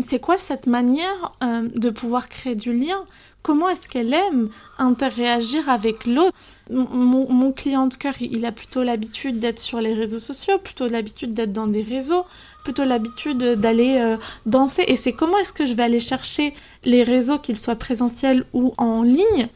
C'est 0.00 0.20
quoi 0.20 0.38
cette 0.38 0.66
manière 0.66 1.32
euh, 1.42 1.68
de 1.74 1.90
pouvoir 1.90 2.28
créer 2.28 2.54
du 2.54 2.72
lien? 2.72 3.04
Comment 3.42 3.68
est-ce 3.68 3.88
qu'elle 3.88 4.14
aime 4.14 4.48
interagir 4.78 5.68
avec 5.68 6.06
l'autre? 6.06 6.34
Mon, 6.70 7.52
client 7.52 7.86
de 7.88 7.94
cœur, 7.94 8.14
il 8.20 8.46
a 8.46 8.52
plutôt 8.52 8.82
l'habitude 8.82 9.38
d'être 9.38 9.58
sur 9.58 9.82
les 9.82 9.92
réseaux 9.92 10.18
sociaux, 10.18 10.58
plutôt 10.58 10.88
l'habitude 10.88 11.34
d'être 11.34 11.52
dans 11.52 11.66
des 11.66 11.82
réseaux, 11.82 12.24
plutôt 12.62 12.84
l'habitude 12.84 13.36
d'aller 13.36 13.98
euh, 13.98 14.16
danser. 14.46 14.84
Et 14.88 14.96
c'est 14.96 15.12
comment 15.12 15.36
est-ce 15.38 15.52
que 15.52 15.66
je 15.66 15.74
vais 15.74 15.82
aller 15.82 16.00
chercher 16.00 16.54
les 16.84 17.02
réseaux, 17.02 17.38
qu'ils 17.38 17.58
soient 17.58 17.76
présentiels 17.76 18.46
ou 18.54 18.72
en 18.78 19.02
ligne? 19.02 19.48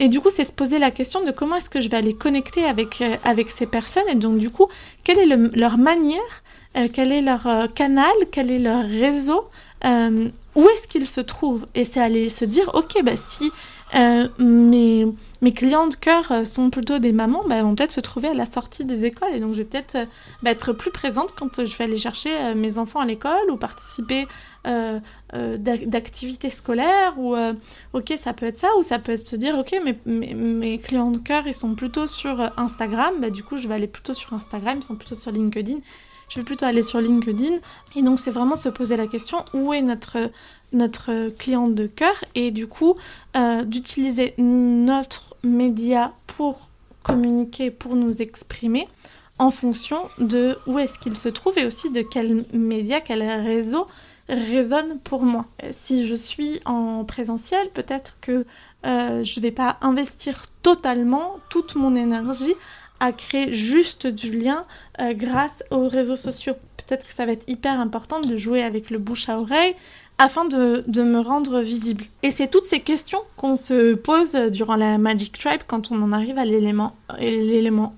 Et 0.00 0.08
du 0.08 0.20
coup, 0.20 0.30
c'est 0.30 0.44
se 0.44 0.52
poser 0.52 0.78
la 0.78 0.90
question 0.90 1.24
de 1.24 1.30
comment 1.30 1.56
est-ce 1.56 1.70
que 1.70 1.80
je 1.80 1.88
vais 1.88 1.96
aller 1.96 2.14
connecter 2.14 2.64
avec, 2.64 3.02
euh, 3.02 3.16
avec 3.24 3.50
ces 3.50 3.66
personnes? 3.66 4.08
Et 4.10 4.16
donc, 4.16 4.38
du 4.38 4.50
coup, 4.50 4.68
quelle 5.04 5.18
est 5.18 5.56
leur 5.56 5.76
manière, 5.76 6.42
quel 6.92 7.12
est 7.12 7.22
leur 7.22 7.72
canal, 7.74 8.12
quel 8.30 8.50
est 8.50 8.58
leur 8.58 8.84
réseau? 8.84 9.48
Où 9.84 10.68
est-ce 10.68 10.86
qu'ils 10.86 11.08
se 11.08 11.20
trouvent? 11.20 11.66
Et 11.74 11.84
c'est 11.84 12.00
aller 12.00 12.28
se 12.28 12.44
dire, 12.44 12.70
ok, 12.74 13.02
bah 13.02 13.16
si 13.16 13.50
euh, 13.94 14.28
mes, 14.38 15.06
mes 15.40 15.52
clients 15.52 15.86
de 15.86 15.94
cœur 15.94 16.32
euh, 16.32 16.44
sont 16.44 16.70
plutôt 16.70 16.98
des 16.98 17.12
mamans, 17.12 17.44
bah, 17.48 17.62
vont 17.62 17.74
peut-être 17.74 17.92
se 17.92 18.00
trouver 18.00 18.28
à 18.28 18.34
la 18.34 18.46
sortie 18.46 18.84
des 18.84 19.04
écoles. 19.04 19.34
Et 19.34 19.40
donc, 19.40 19.52
je 19.52 19.58
vais 19.58 19.64
peut-être 19.64 19.94
euh, 19.96 20.04
bah, 20.42 20.50
être 20.50 20.72
plus 20.72 20.90
présente 20.90 21.34
quand 21.36 21.64
je 21.64 21.76
vais 21.76 21.84
aller 21.84 21.96
chercher 21.96 22.54
mes 22.54 22.78
enfants 22.78 23.00
à 23.00 23.04
l'école 23.04 23.50
ou 23.50 23.56
participer 23.56 24.26
euh, 24.66 24.98
d'activités 25.56 26.50
scolaires. 26.50 27.14
Ou, 27.18 27.36
ok, 27.92 28.14
ça 28.22 28.32
peut 28.32 28.46
être 28.46 28.56
ça. 28.56 28.68
Ou 28.78 28.82
ça 28.82 28.98
peut 28.98 29.12
être 29.12 29.26
se 29.26 29.36
dire, 29.36 29.58
ok, 29.58 29.74
mes, 29.84 29.98
mes, 30.06 30.34
mes 30.34 30.78
clients 30.78 31.10
de 31.10 31.18
cœur, 31.18 31.46
ils 31.46 31.54
sont 31.54 31.74
plutôt 31.74 32.06
sur 32.06 32.52
Instagram. 32.56 33.14
Bah, 33.20 33.30
du 33.30 33.42
coup, 33.44 33.56
je 33.56 33.68
vais 33.68 33.74
aller 33.74 33.86
plutôt 33.88 34.14
sur 34.14 34.32
Instagram. 34.32 34.78
Ils 34.78 34.84
sont 34.84 34.96
plutôt 34.96 35.16
sur 35.16 35.30
LinkedIn 35.30 35.78
je 36.28 36.40
vais 36.40 36.44
plutôt 36.44 36.66
aller 36.66 36.82
sur 36.82 37.00
LinkedIn. 37.00 37.58
Et 37.96 38.02
donc, 38.02 38.18
c'est 38.18 38.30
vraiment 38.30 38.56
se 38.56 38.68
poser 38.68 38.96
la 38.96 39.06
question 39.06 39.44
où 39.52 39.72
est 39.72 39.82
notre, 39.82 40.30
notre 40.72 41.30
cliente 41.38 41.74
de 41.74 41.86
cœur? 41.86 42.14
Et 42.34 42.50
du 42.50 42.66
coup, 42.66 42.96
euh, 43.36 43.64
d'utiliser 43.64 44.34
notre 44.38 45.36
média 45.42 46.12
pour 46.26 46.68
communiquer, 47.02 47.70
pour 47.70 47.96
nous 47.96 48.22
exprimer 48.22 48.88
en 49.38 49.50
fonction 49.50 50.08
de 50.18 50.56
où 50.66 50.78
est-ce 50.78 50.98
qu'il 50.98 51.16
se 51.16 51.28
trouve 51.28 51.58
et 51.58 51.66
aussi 51.66 51.90
de 51.90 52.02
quel 52.02 52.44
média, 52.52 53.00
quel 53.00 53.22
réseau 53.22 53.86
résonne 54.28 54.98
pour 55.02 55.22
moi. 55.22 55.46
Si 55.70 56.06
je 56.06 56.14
suis 56.14 56.60
en 56.64 57.04
présentiel, 57.04 57.68
peut-être 57.74 58.18
que 58.20 58.46
euh, 58.86 59.22
je 59.22 59.38
ne 59.38 59.42
vais 59.42 59.50
pas 59.50 59.76
investir 59.80 60.46
totalement 60.62 61.36
toute 61.50 61.74
mon 61.74 61.94
énergie 61.94 62.54
à 63.04 63.12
créer 63.12 63.52
juste 63.52 64.06
du 64.06 64.30
lien 64.30 64.64
euh, 65.00 65.12
grâce 65.12 65.62
aux 65.70 65.88
réseaux 65.88 66.16
sociaux. 66.16 66.54
Peut-être 66.78 67.06
que 67.06 67.12
ça 67.12 67.26
va 67.26 67.32
être 67.32 67.48
hyper 67.48 67.78
important 67.78 68.20
de 68.20 68.36
jouer 68.36 68.62
avec 68.62 68.90
le 68.90 68.98
bouche 68.98 69.28
à 69.28 69.38
oreille 69.38 69.74
afin 70.16 70.46
de, 70.46 70.84
de 70.86 71.02
me 71.02 71.20
rendre 71.20 71.60
visible. 71.60 72.04
Et 72.22 72.30
c'est 72.30 72.48
toutes 72.48 72.66
ces 72.66 72.80
questions 72.80 73.20
qu'on 73.36 73.56
se 73.56 73.94
pose 73.94 74.34
durant 74.34 74.76
la 74.76 74.96
Magic 74.96 75.38
Tribe 75.38 75.62
quand 75.66 75.90
on 75.90 76.00
en 76.02 76.12
arrive 76.12 76.38
à 76.38 76.44
l'élément 76.44 76.94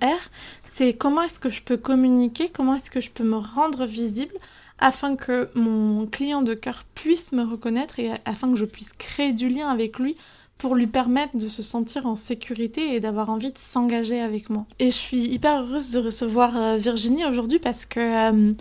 R. 0.02 0.30
C'est 0.72 0.92
comment 0.94 1.22
est-ce 1.22 1.38
que 1.38 1.50
je 1.50 1.62
peux 1.62 1.76
communiquer, 1.76 2.48
comment 2.48 2.74
est-ce 2.74 2.90
que 2.90 3.00
je 3.00 3.10
peux 3.10 3.24
me 3.24 3.36
rendre 3.36 3.84
visible 3.86 4.34
afin 4.78 5.16
que 5.16 5.48
mon 5.54 6.06
client 6.06 6.42
de 6.42 6.54
cœur 6.54 6.82
puisse 6.94 7.32
me 7.32 7.44
reconnaître 7.44 7.98
et 7.98 8.10
afin 8.24 8.50
que 8.50 8.58
je 8.58 8.66
puisse 8.66 8.92
créer 8.92 9.32
du 9.32 9.48
lien 9.48 9.68
avec 9.68 9.98
lui 9.98 10.16
pour 10.58 10.74
lui 10.74 10.86
permettre 10.86 11.36
de 11.36 11.48
se 11.48 11.62
sentir 11.62 12.06
en 12.06 12.16
sécurité 12.16 12.94
et 12.94 13.00
d'avoir 13.00 13.30
envie 13.30 13.52
de 13.52 13.58
s'engager 13.58 14.20
avec 14.20 14.48
moi. 14.50 14.66
Et 14.78 14.86
je 14.86 14.96
suis 14.96 15.24
hyper 15.26 15.62
heureuse 15.62 15.90
de 15.90 15.98
recevoir 15.98 16.56
euh, 16.56 16.76
Virginie 16.76 17.24
aujourd'hui 17.26 17.58
parce 17.58 17.84
que 17.84 18.00
euh, 18.00 18.52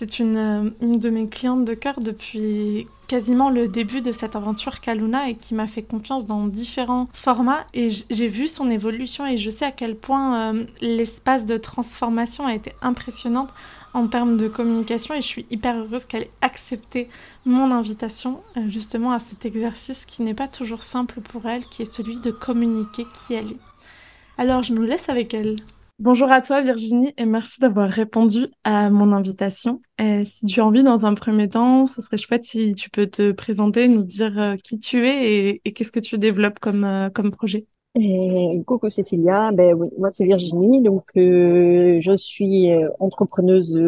c'est 0.00 0.18
une, 0.18 0.36
euh, 0.38 0.70
une, 0.80 0.98
de 0.98 1.10
mes 1.10 1.28
clientes 1.28 1.66
de 1.66 1.74
cœur 1.74 2.00
depuis 2.00 2.86
quasiment 3.06 3.50
le 3.50 3.68
début 3.68 4.00
de 4.00 4.12
cette 4.12 4.34
aventure 4.34 4.80
Kaluna 4.80 5.28
et 5.28 5.34
qui 5.34 5.54
m'a 5.54 5.66
fait 5.66 5.82
confiance 5.82 6.24
dans 6.24 6.46
différents 6.46 7.08
formats 7.12 7.66
et 7.74 7.90
j'ai 8.08 8.28
vu 8.28 8.48
son 8.48 8.70
évolution 8.70 9.26
et 9.26 9.36
je 9.36 9.50
sais 9.50 9.66
à 9.66 9.72
quel 9.72 9.96
point 9.96 10.54
l'espace 10.80 11.44
de 11.44 11.56
transformation 11.56 12.46
a 12.46 12.54
été 12.54 12.72
impressionnante 12.80 13.50
en 13.92 14.06
termes 14.06 14.38
de 14.38 14.48
communication 14.48 15.14
et 15.14 15.20
je 15.20 15.26
suis 15.26 15.46
hyper 15.50 15.76
heureuse 15.76 16.06
qu'elle 16.06 16.22
ait 16.22 16.30
accepté 16.40 17.08
mon 17.44 17.70
invitation 17.70 18.40
euh, 18.56 18.68
justement 18.68 19.12
à 19.12 19.18
cet 19.18 19.44
exercice 19.44 20.06
qui 20.06 20.22
n'est 20.22 20.34
pas 20.34 20.48
toujours 20.48 20.82
simple 20.82 21.20
pour 21.20 21.46
elle, 21.46 21.66
qui 21.66 21.82
est 21.82 21.92
celui 21.92 22.18
de 22.20 22.30
communiquer 22.30 23.04
qui 23.12 23.34
elle 23.34 23.52
est. 23.52 23.60
Alors 24.38 24.62
je 24.62 24.72
nous 24.72 24.82
laisse 24.82 25.10
avec 25.10 25.34
elle. 25.34 25.56
Bonjour 26.00 26.32
à 26.32 26.40
toi 26.40 26.62
Virginie 26.62 27.12
et 27.18 27.26
merci 27.26 27.60
d'avoir 27.60 27.90
répondu 27.90 28.46
à 28.64 28.88
mon 28.88 29.12
invitation. 29.12 29.82
Et 29.98 30.24
si 30.24 30.46
tu 30.46 30.60
as 30.60 30.64
envie 30.64 30.82
dans 30.82 31.04
un 31.04 31.12
premier 31.12 31.46
temps, 31.46 31.84
ce 31.84 32.00
serait 32.00 32.16
chouette 32.16 32.42
si 32.42 32.74
tu 32.74 32.88
peux 32.88 33.06
te 33.06 33.32
présenter, 33.32 33.86
nous 33.86 34.02
dire 34.02 34.40
euh, 34.40 34.56
qui 34.56 34.78
tu 34.78 35.06
es 35.06 35.60
et, 35.62 35.72
qu'est-ce 35.74 35.92
que 35.92 36.00
tu 36.00 36.16
développes 36.16 36.58
comme, 36.58 36.84
euh, 36.84 37.10
comme 37.10 37.30
projet. 37.30 37.66
Et 37.96 38.62
coucou 38.66 38.88
Cécilia, 38.88 39.52
ben 39.52 39.74
oui, 39.74 39.88
moi 39.98 40.10
c'est 40.10 40.24
Virginie, 40.24 40.80
donc 40.80 41.04
euh, 41.18 41.98
je 42.00 42.16
suis 42.16 42.70
entrepreneuse 42.98 43.78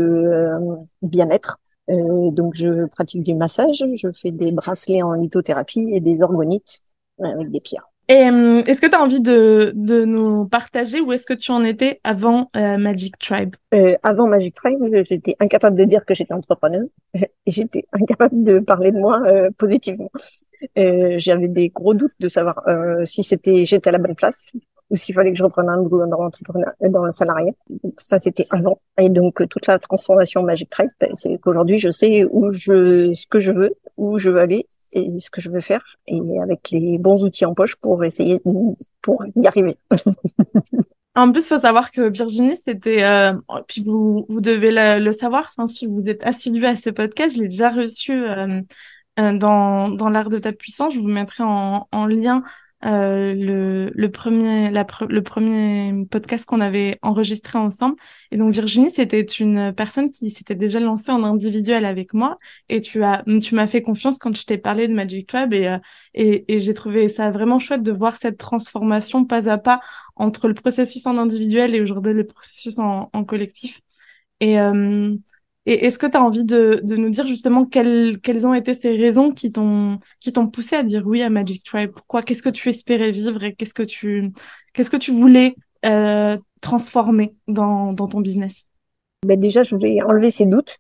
bien-être. 1.01 1.61
donc 1.89 2.55
je 2.57 2.85
pratique 2.89 3.23
du 3.23 3.35
massage, 3.35 3.87
je 3.97 4.09
fais 4.13 4.33
des 4.33 4.53
bracelets 4.53 5.03
en 5.03 5.15
lithothérapie 5.15 5.89
et 5.91 6.01
des 6.01 6.21
orgonites 6.21 6.81
avec 7.23 7.51
des 7.51 7.61
pierres. 7.61 7.92
Et 8.09 8.15
est-ce 8.15 8.81
que 8.81 8.89
tu 8.89 8.95
as 8.95 9.01
envie 9.01 9.21
de, 9.21 9.73
de 9.75 10.05
nous 10.05 10.47
partager 10.47 11.01
où 11.01 11.13
est-ce 11.13 11.25
que 11.25 11.35
tu 11.35 11.51
en 11.51 11.65
étais 11.65 12.01
avant 12.05 12.51
Magic 12.55 13.17
Tribe? 13.19 13.55
Avant 14.03 14.27
Magic 14.27 14.55
Tribe, 14.55 14.83
j'étais 15.09 15.37
incapable 15.41 15.77
de 15.77 15.85
dire 15.85 16.05
que 16.05 16.13
j'étais 16.13 16.35
entrepreneuse 16.35 16.89
j'étais 17.47 17.85
incapable 17.93 18.43
de 18.43 18.59
parler 18.59 18.93
de 18.93 18.99
moi 18.99 19.23
positivement. 19.57 20.11
Euh, 20.79 21.15
j'avais 21.19 21.49
des 21.49 21.69
gros 21.69 21.95
doutes 21.95 22.15
de 22.21 22.29
savoir 22.29 22.63
euh, 22.69 23.05
si 23.05 23.23
c'était 23.23 23.65
j'étais 23.65 23.89
à 23.89 23.93
la 23.93 23.99
bonne 23.99 24.15
place 24.15 24.53
ou 24.91 24.97
s'il 24.97 25.15
fallait 25.15 25.33
que 25.33 25.39
je 25.39 25.45
reprenne 25.45 25.69
un 25.69 25.83
boulot 25.83 26.07
dans, 26.07 26.31
dans 26.91 27.05
le 27.05 27.13
salarié. 27.13 27.55
Donc, 27.83 27.95
ça, 27.99 28.19
c'était 28.19 28.45
avant. 28.51 28.79
Et 29.01 29.09
donc, 29.09 29.49
toute 29.49 29.67
la 29.67 29.79
transformation 29.79 30.43
Magic 30.43 30.69
Tribe, 30.69 30.91
c'est 31.15 31.39
qu'aujourd'hui, 31.39 31.79
je 31.79 31.89
sais 31.89 32.27
où 32.31 32.51
je, 32.51 33.11
ce 33.15 33.27
que 33.27 33.41
je 33.41 33.53
veux, 33.53 33.75
où 33.97 34.19
je 34.19 34.29
veux 34.29 34.41
aller 34.41 34.67
et 34.93 35.19
ce 35.19 35.31
que 35.31 35.41
je 35.41 35.51
veux 35.51 35.61
faire, 35.61 35.83
et 36.07 36.21
avec 36.43 36.71
les 36.71 36.99
bons 36.99 37.25
outils 37.25 37.45
en 37.45 37.55
poche 37.55 37.77
pour 37.77 38.05
essayer, 38.05 38.41
pour 39.01 39.25
y 39.37 39.47
arriver. 39.47 39.77
En 41.15 41.31
plus, 41.31 41.43
il 41.43 41.49
faut 41.49 41.59
savoir 41.59 41.91
que 41.91 42.09
Virginie, 42.09 42.57
c'était, 42.57 43.05
euh, 43.05 43.35
puis 43.69 43.83
vous, 43.85 44.25
vous 44.31 44.41
devez 44.41 44.71
le, 44.73 45.13
savoir, 45.13 45.55
si 45.69 45.87
vous 45.87 46.09
êtes 46.09 46.25
assidu 46.25 46.65
à 46.65 46.75
ce 46.75 46.89
podcast, 46.89 47.37
je 47.37 47.43
l'ai 47.43 47.49
déjà 47.49 47.69
reçu 47.69 48.13
euh, 48.13 48.63
euh, 49.21 49.37
dans, 49.37 49.91
dans 49.91 50.09
l'art 50.09 50.31
de 50.31 50.39
ta 50.39 50.53
puissance. 50.53 50.95
Je 50.95 51.01
vous 51.01 51.09
mettrai 51.09 51.45
en 51.45 52.07
lien 52.07 52.43
euh, 52.85 53.35
le, 53.35 53.91
le, 53.95 54.11
premier, 54.11 54.71
le 54.71 55.21
premier 55.23 56.05
podcast 56.11 56.45
qu'on 56.45 56.61
avait 56.61 56.99
enregistré 57.03 57.59
ensemble. 57.59 57.97
Et 58.31 58.37
donc 58.37 58.53
Virginie, 58.53 58.91
c'était 58.91 59.21
une 59.23 59.73
personne 59.73 60.11
qui 60.11 60.31
s'était 60.31 60.55
déjà 60.55 60.81
lancée 60.81 61.13
en 61.13 61.23
individuel 61.23 61.85
avec 61.85 62.13
moi. 62.15 62.39
Et 62.69 62.81
tu 62.81 63.03
as, 63.05 63.25
tu 63.41 63.55
m'as 63.55 63.67
fait 63.67 63.83
confiance 63.83 64.19
quand 64.19 64.37
je 64.37 64.45
t'ai 64.45 64.59
parlé 64.59 64.89
de 64.89 64.95
Magic 64.95 65.31
Web 65.35 65.53
et, 65.55 65.69
euh, 65.69 65.79
et, 66.15 66.45
et 66.55 66.61
j'ai 66.61 66.75
trouvé 66.75 67.09
ça 67.09 67.31
vraiment 67.31 67.59
chouette 67.59 67.83
de 67.83 67.93
voir 67.93 68.17
cette 68.17 68.39
transformation 68.39 69.25
pas 69.25 69.49
à 69.49 69.59
pas 69.59 69.81
entre 70.17 70.49
le 70.49 70.55
processus 70.55 71.07
en 71.07 71.19
individuel 71.19 71.75
et 71.75 71.81
aujourd'hui 71.81 72.13
le 72.13 72.27
processus 72.27 72.79
en, 72.79 73.11
en 73.13 73.25
collectif. 73.25 73.81
Et, 74.41 74.61
euh, 74.61 75.15
et 75.65 75.87
est-ce 75.87 75.99
que 75.99 76.07
tu 76.07 76.17
as 76.17 76.23
envie 76.23 76.45
de, 76.45 76.81
nous 76.85 77.11
dire 77.11 77.27
justement 77.27 77.65
quelles, 77.65 78.19
ont 78.47 78.55
été 78.55 78.75
ces 78.75 78.97
raisons 78.97 79.31
qui 79.31 79.53
t'ont 79.53 80.01
qui 80.19 80.33
t'ont 80.33 80.49
poussé 80.49 80.75
à 80.77 80.83
dire 80.83 81.07
oui 81.07 81.23
à 81.23 81.31
Magic 81.31 81.63
Tribe? 81.65 81.93
Pourquoi? 81.93 82.23
Qu'est-ce 82.23 82.43
que 82.43 82.49
tu 82.49 82.69
espérais 82.69 83.13
vivre 83.13 83.43
et 83.45 83.55
qu'est-ce 83.55 83.75
que 83.75 83.85
tu 83.85 84.33
qu'est-ce 84.73 84.91
que 84.91 84.97
tu 84.97 85.13
voulais 85.13 85.55
euh, 85.85 86.37
transformer 86.61 87.35
dans, 87.47 87.95
ton 87.95 88.21
business? 88.21 88.67
Ben 89.25 89.39
déjà, 89.39 89.63
je 89.63 89.77
voulais 89.77 90.03
enlever 90.03 90.33
ces 90.33 90.47
doutes, 90.47 90.79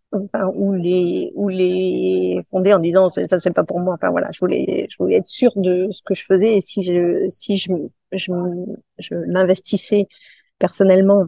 ou 0.57 0.73
les, 0.73 1.31
ou 1.37 1.49
les 1.49 2.41
fonder 2.51 2.73
en 2.73 2.81
disant 2.81 3.09
ça 3.09 3.39
c'est 3.39 3.53
pas 3.53 3.63
pour 3.63 3.79
moi. 3.79 3.95
Enfin 3.95 4.11
voilà, 4.11 4.31
je 4.33 4.41
voulais, 4.41 4.89
je 4.91 4.97
voulais 4.99 5.19
être 5.19 5.29
sûre 5.29 5.53
de 5.55 5.89
ce 5.93 6.03
que 6.03 6.15
je 6.15 6.25
faisais. 6.25 6.57
Et 6.57 6.61
si 6.61 6.83
je, 6.83 7.29
si 7.29 7.57
je, 7.57 7.71
je, 8.11 8.33
je 8.99 9.15
m'investissais 9.15 10.09
personnellement 10.59 11.25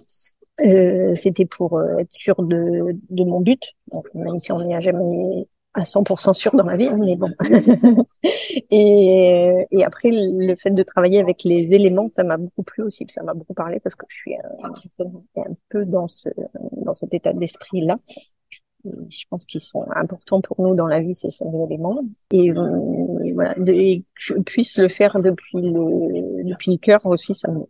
euh, 0.61 1.15
c'était 1.15 1.47
pour 1.47 1.79
euh, 1.79 1.99
être 1.99 2.11
sûr 2.13 2.37
de, 2.43 2.97
de 3.11 3.25
mon 3.25 3.41
but. 3.41 3.61
Donc, 3.93 4.07
même 4.15 4.39
si 4.39 4.53
on 4.53 4.63
n'y 4.65 4.75
a 4.75 4.81
jamais 4.81 5.47
à 5.75 5.85
100% 5.85 6.33
sûr 6.33 6.55
dans 6.55 6.65
ma 6.65 6.77
vie, 6.77 6.87
hein, 6.87 6.97
mais 7.01 7.17
bon. 7.17 7.31
et, 8.71 9.67
et 9.71 9.85
après, 9.85 10.11
le 10.13 10.55
fait 10.55 10.71
de 10.71 10.83
travailler 10.85 11.19
avec 11.19 11.43
les 11.45 11.63
éléments, 11.73 12.09
ça 12.15 12.23
m'a 12.23 12.37
beaucoup 12.37 12.63
plu 12.63 12.85
aussi, 12.85 13.05
ça 13.09 13.25
m'a 13.25 13.35
beaucoup 13.35 13.55
parlé 13.55 13.81
parce 13.81 13.97
que 13.97 14.07
je 14.09 14.17
suis 14.17 14.37
un, 14.37 14.69
un 15.37 15.57
peu 15.69 15.85
dans 15.85 16.07
ce 16.09 16.29
dans 16.73 16.95
cet 16.95 17.15
état 17.15 17.33
d'esprit-là 17.33 17.97
je 18.85 19.25
pense 19.31 19.45
qu'ils 19.47 19.61
sont 19.61 19.87
importants 19.95 20.41
pour 20.41 20.61
nous 20.61 20.75
dans 20.75 20.87
la 20.87 21.01
vie, 21.01 21.15
ces 21.15 21.31
cinq 21.31 21.49
éléments. 21.69 21.99
Et, 22.33 22.51
euh, 22.51 23.33
voilà, 23.35 23.55
que 23.55 24.03
je 24.15 24.35
puisse 24.35 24.79
le 24.79 24.89
faire 24.89 25.19
depuis 25.21 25.61
le 25.61 26.45
depuis 26.45 26.73
le 26.73 26.79
cœur 26.79 27.05
aussi, 27.07 27.35
ça 27.35 27.49
me, 27.51 27.65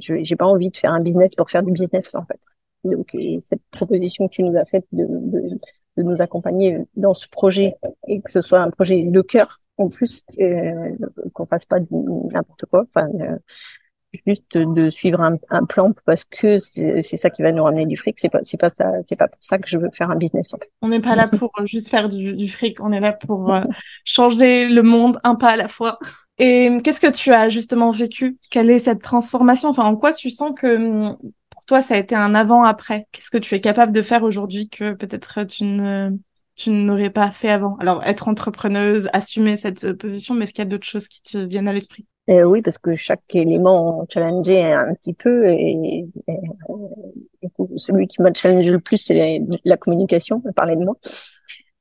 j'ai 0.00 0.36
pas 0.36 0.46
envie 0.46 0.70
de 0.70 0.76
faire 0.76 0.92
un 0.92 1.00
business 1.00 1.34
pour 1.34 1.50
faire 1.50 1.62
du 1.62 1.72
business 1.72 2.06
en 2.14 2.24
fait. 2.24 2.40
Donc 2.84 3.14
cette 3.46 3.62
proposition 3.70 4.26
que 4.26 4.32
tu 4.32 4.42
nous 4.42 4.56
as 4.56 4.64
faite 4.64 4.86
de, 4.92 5.04
de, 5.06 5.56
de, 5.96 6.02
nous 6.02 6.22
accompagner 6.22 6.78
dans 6.96 7.12
ce 7.12 7.28
projet 7.28 7.76
et 8.08 8.20
que 8.22 8.32
ce 8.32 8.40
soit 8.40 8.60
un 8.60 8.70
projet 8.70 9.02
de 9.02 9.20
cœur 9.20 9.60
en 9.80 9.88
plus, 9.88 10.22
euh, 10.38 10.96
qu'on 11.32 11.46
fasse 11.46 11.64
pas 11.64 11.78
n'importe 11.80 12.66
quoi. 12.66 12.84
Enfin, 12.94 13.08
euh, 13.20 13.38
juste 14.26 14.56
de 14.56 14.90
suivre 14.90 15.20
un, 15.20 15.36
un 15.50 15.64
plan 15.64 15.92
parce 16.04 16.24
que 16.24 16.58
c'est 16.58 17.16
ça 17.16 17.30
qui 17.30 17.42
va 17.42 17.52
nous 17.52 17.64
ramener 17.64 17.86
du 17.86 17.96
fric. 17.96 18.18
C'est 18.20 18.28
pas, 18.28 18.40
c'est 18.42 18.56
pas 18.56 18.70
ça, 18.70 18.92
c'est 19.06 19.16
pas 19.16 19.28
pour 19.28 19.42
ça 19.42 19.58
que 19.58 19.68
je 19.68 19.78
veux 19.78 19.90
faire 19.92 20.10
un 20.10 20.16
business. 20.16 20.52
En 20.54 20.58
fait. 20.58 20.70
On 20.82 20.88
n'est 20.88 21.00
pas 21.00 21.16
là 21.16 21.28
pour 21.38 21.52
juste 21.64 21.88
faire 21.88 22.08
du, 22.08 22.34
du, 22.34 22.48
fric. 22.48 22.80
On 22.80 22.92
est 22.92 23.00
là 23.00 23.12
pour 23.12 23.54
euh, 23.54 23.62
changer 24.04 24.68
le 24.68 24.82
monde 24.82 25.18
un 25.24 25.34
pas 25.34 25.50
à 25.50 25.56
la 25.56 25.68
fois. 25.68 25.98
Et 26.38 26.78
qu'est-ce 26.82 27.00
que 27.00 27.10
tu 27.10 27.32
as 27.32 27.48
justement 27.48 27.90
vécu? 27.90 28.38
Quelle 28.50 28.70
est 28.70 28.78
cette 28.78 29.02
transformation? 29.02 29.68
Enfin, 29.68 29.84
en 29.84 29.96
quoi 29.96 30.12
tu 30.12 30.30
sens 30.30 30.58
que 30.58 30.76
hum, 30.76 31.16
pour 31.50 31.64
toi 31.66 31.82
ça 31.82 31.94
a 31.94 31.98
été 31.98 32.14
un 32.14 32.34
avant-après 32.34 33.06
Qu'est-ce 33.12 33.30
que 33.30 33.38
tu 33.38 33.54
es 33.54 33.60
capable 33.60 33.92
de 33.92 34.02
faire 34.02 34.22
aujourd'hui 34.22 34.68
que 34.68 34.94
peut-être 34.94 35.44
tu 35.44 35.64
ne 35.64 36.10
tu 36.56 36.70
n'aurais 36.70 37.10
pas 37.10 37.30
fait 37.30 37.48
avant? 37.48 37.76
Alors, 37.80 38.04
être 38.04 38.28
entrepreneuse, 38.28 39.08
assumer 39.14 39.56
cette 39.56 39.94
position, 39.94 40.34
mais 40.34 40.44
est-ce 40.44 40.52
qu'il 40.52 40.62
y 40.62 40.66
a 40.66 40.68
d'autres 40.68 40.86
choses 40.86 41.08
qui 41.08 41.22
te 41.22 41.38
viennent 41.38 41.68
à 41.68 41.72
l'esprit? 41.72 42.06
Euh, 42.28 42.42
Oui, 42.44 42.62
parce 42.62 42.78
que 42.78 42.94
chaque 42.94 43.34
élément 43.34 44.06
challengeait 44.08 44.72
un 44.72 44.94
petit 44.94 45.14
peu 45.14 45.48
et, 45.48 46.06
celui 47.76 48.06
qui 48.06 48.20
m'a 48.22 48.32
challengé 48.34 48.70
le 48.70 48.80
plus, 48.80 48.98
c'est 48.98 49.40
la, 49.64 49.76
communication, 49.76 50.42
parler 50.54 50.76
de 50.76 50.84
moi. 50.84 50.96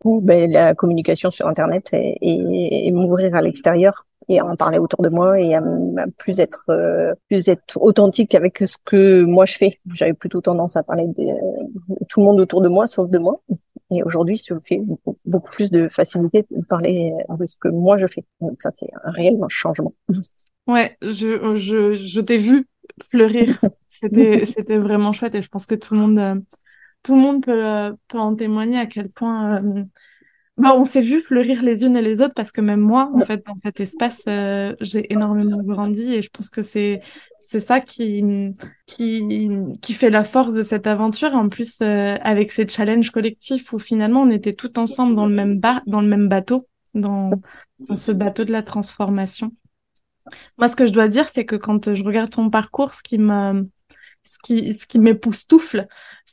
Ou 0.05 0.21
ben, 0.21 0.49
la 0.49 0.75
communication 0.75 1.29
sur 1.29 1.47
Internet 1.47 1.89
et 1.91 2.89
m'ouvrir 2.91 3.35
à 3.35 3.41
l'extérieur 3.41 4.05
et 4.29 4.39
en 4.39 4.55
parler 4.55 4.77
autour 4.77 5.01
de 5.01 5.09
moi 5.09 5.39
et 5.39 5.55
à, 5.55 5.61
plus 6.17 6.39
être 6.39 6.63
euh, 6.69 7.13
plus 7.27 7.49
être 7.49 7.81
authentique 7.81 8.35
avec 8.35 8.59
ce 8.59 8.77
que 8.85 9.23
moi 9.23 9.45
je 9.45 9.57
fais. 9.57 9.79
J'avais 9.93 10.13
plutôt 10.13 10.39
tendance 10.39 10.77
à 10.77 10.83
parler 10.83 11.07
de, 11.07 12.05
tout 12.07 12.21
le 12.21 12.25
monde 12.27 12.39
autour 12.39 12.61
de 12.61 12.69
moi 12.69 12.87
sauf 12.87 13.09
de 13.09 13.17
moi. 13.17 13.41
Et 13.91 14.03
aujourd'hui, 14.03 14.37
je 14.37 14.53
fais 14.63 14.77
beaucoup, 14.77 15.17
plus 15.37 15.69
de 15.71 15.87
facilité 15.89 16.45
de 16.49 16.61
parler 16.65 17.13
de 17.29 17.45
ce 17.45 17.55
que 17.59 17.69
moi 17.69 17.97
je 17.97 18.07
fais. 18.07 18.23
Donc 18.41 18.61
ça, 18.61 18.71
c'est 18.73 18.87
un 19.03 19.11
réel 19.11 19.37
changement. 19.49 19.93
Ouais, 20.67 20.97
je, 21.01 21.55
je, 21.57 21.93
je 21.93 22.21
t'ai 22.21 22.37
vu 22.37 22.67
fleurir. 23.09 23.47
C'était, 23.87 24.45
c'était 24.45 24.77
vraiment 24.77 25.13
chouette 25.13 25.33
et 25.35 25.41
je 25.41 25.49
pense 25.49 25.65
que 25.65 25.73
tout 25.75 25.95
le 25.95 25.99
monde, 25.99 26.19
euh, 26.19 26.35
tout 27.03 27.15
le 27.15 27.21
monde 27.21 27.43
peut, 27.43 27.95
peut 28.07 28.19
en 28.19 28.35
témoigner 28.35 28.79
à 28.79 28.85
quel 28.87 29.09
point 29.11 29.63
euh, 29.63 29.83
bah, 30.59 30.73
on 30.75 30.83
s'est 30.83 31.01
vu 31.01 31.21
fleurir 31.21 31.63
les 31.63 31.85
unes 31.85 31.95
et 31.95 32.01
les 32.01 32.21
autres 32.21 32.33
parce 32.35 32.51
que 32.51 32.59
même 32.61 32.81
moi, 32.81 33.09
en 33.13 33.23
fait, 33.25 33.45
dans 33.45 33.55
cet 33.55 33.79
espace, 33.79 34.21
euh, 34.27 34.75
j'ai 34.81 35.11
énormément 35.11 35.63
grandi 35.63 36.13
et 36.13 36.21
je 36.21 36.29
pense 36.29 36.49
que 36.49 36.63
c'est 36.63 37.01
c'est 37.39 37.61
ça 37.61 37.79
qui 37.79 38.53
qui 38.85 39.49
qui 39.81 39.93
fait 39.93 40.09
la 40.09 40.23
force 40.25 40.53
de 40.53 40.61
cette 40.61 40.85
aventure. 40.85 41.33
En 41.33 41.47
plus, 41.47 41.79
euh, 41.81 42.17
avec 42.21 42.51
ces 42.51 42.67
challenges 42.67 43.11
collectifs 43.11 43.71
où 43.71 43.79
finalement 43.79 44.21
on 44.21 44.29
était 44.29 44.53
tout 44.53 44.77
ensemble 44.79 45.15
dans 45.15 45.25
le 45.27 45.33
même 45.33 45.59
bar, 45.59 45.81
dans 45.87 46.01
le 46.01 46.07
même 46.07 46.27
bateau, 46.27 46.67
dans 46.93 47.31
dans 47.79 47.95
ce 47.95 48.11
bateau 48.11 48.43
de 48.43 48.51
la 48.51 48.61
transformation. 48.61 49.53
Moi, 50.57 50.67
ce 50.67 50.75
que 50.75 50.85
je 50.85 50.91
dois 50.91 51.07
dire, 51.07 51.29
c'est 51.29 51.45
que 51.45 51.55
quand 51.55 51.93
je 51.95 52.03
regarde 52.03 52.31
ton 52.31 52.49
parcours, 52.49 52.93
ce 52.93 53.01
qui 53.01 53.17
me 53.17 53.67
ce 54.23 54.37
qui 54.43 54.73
ce 54.73 54.85
qui 54.85 54.99
m'époustoufle, 54.99 55.87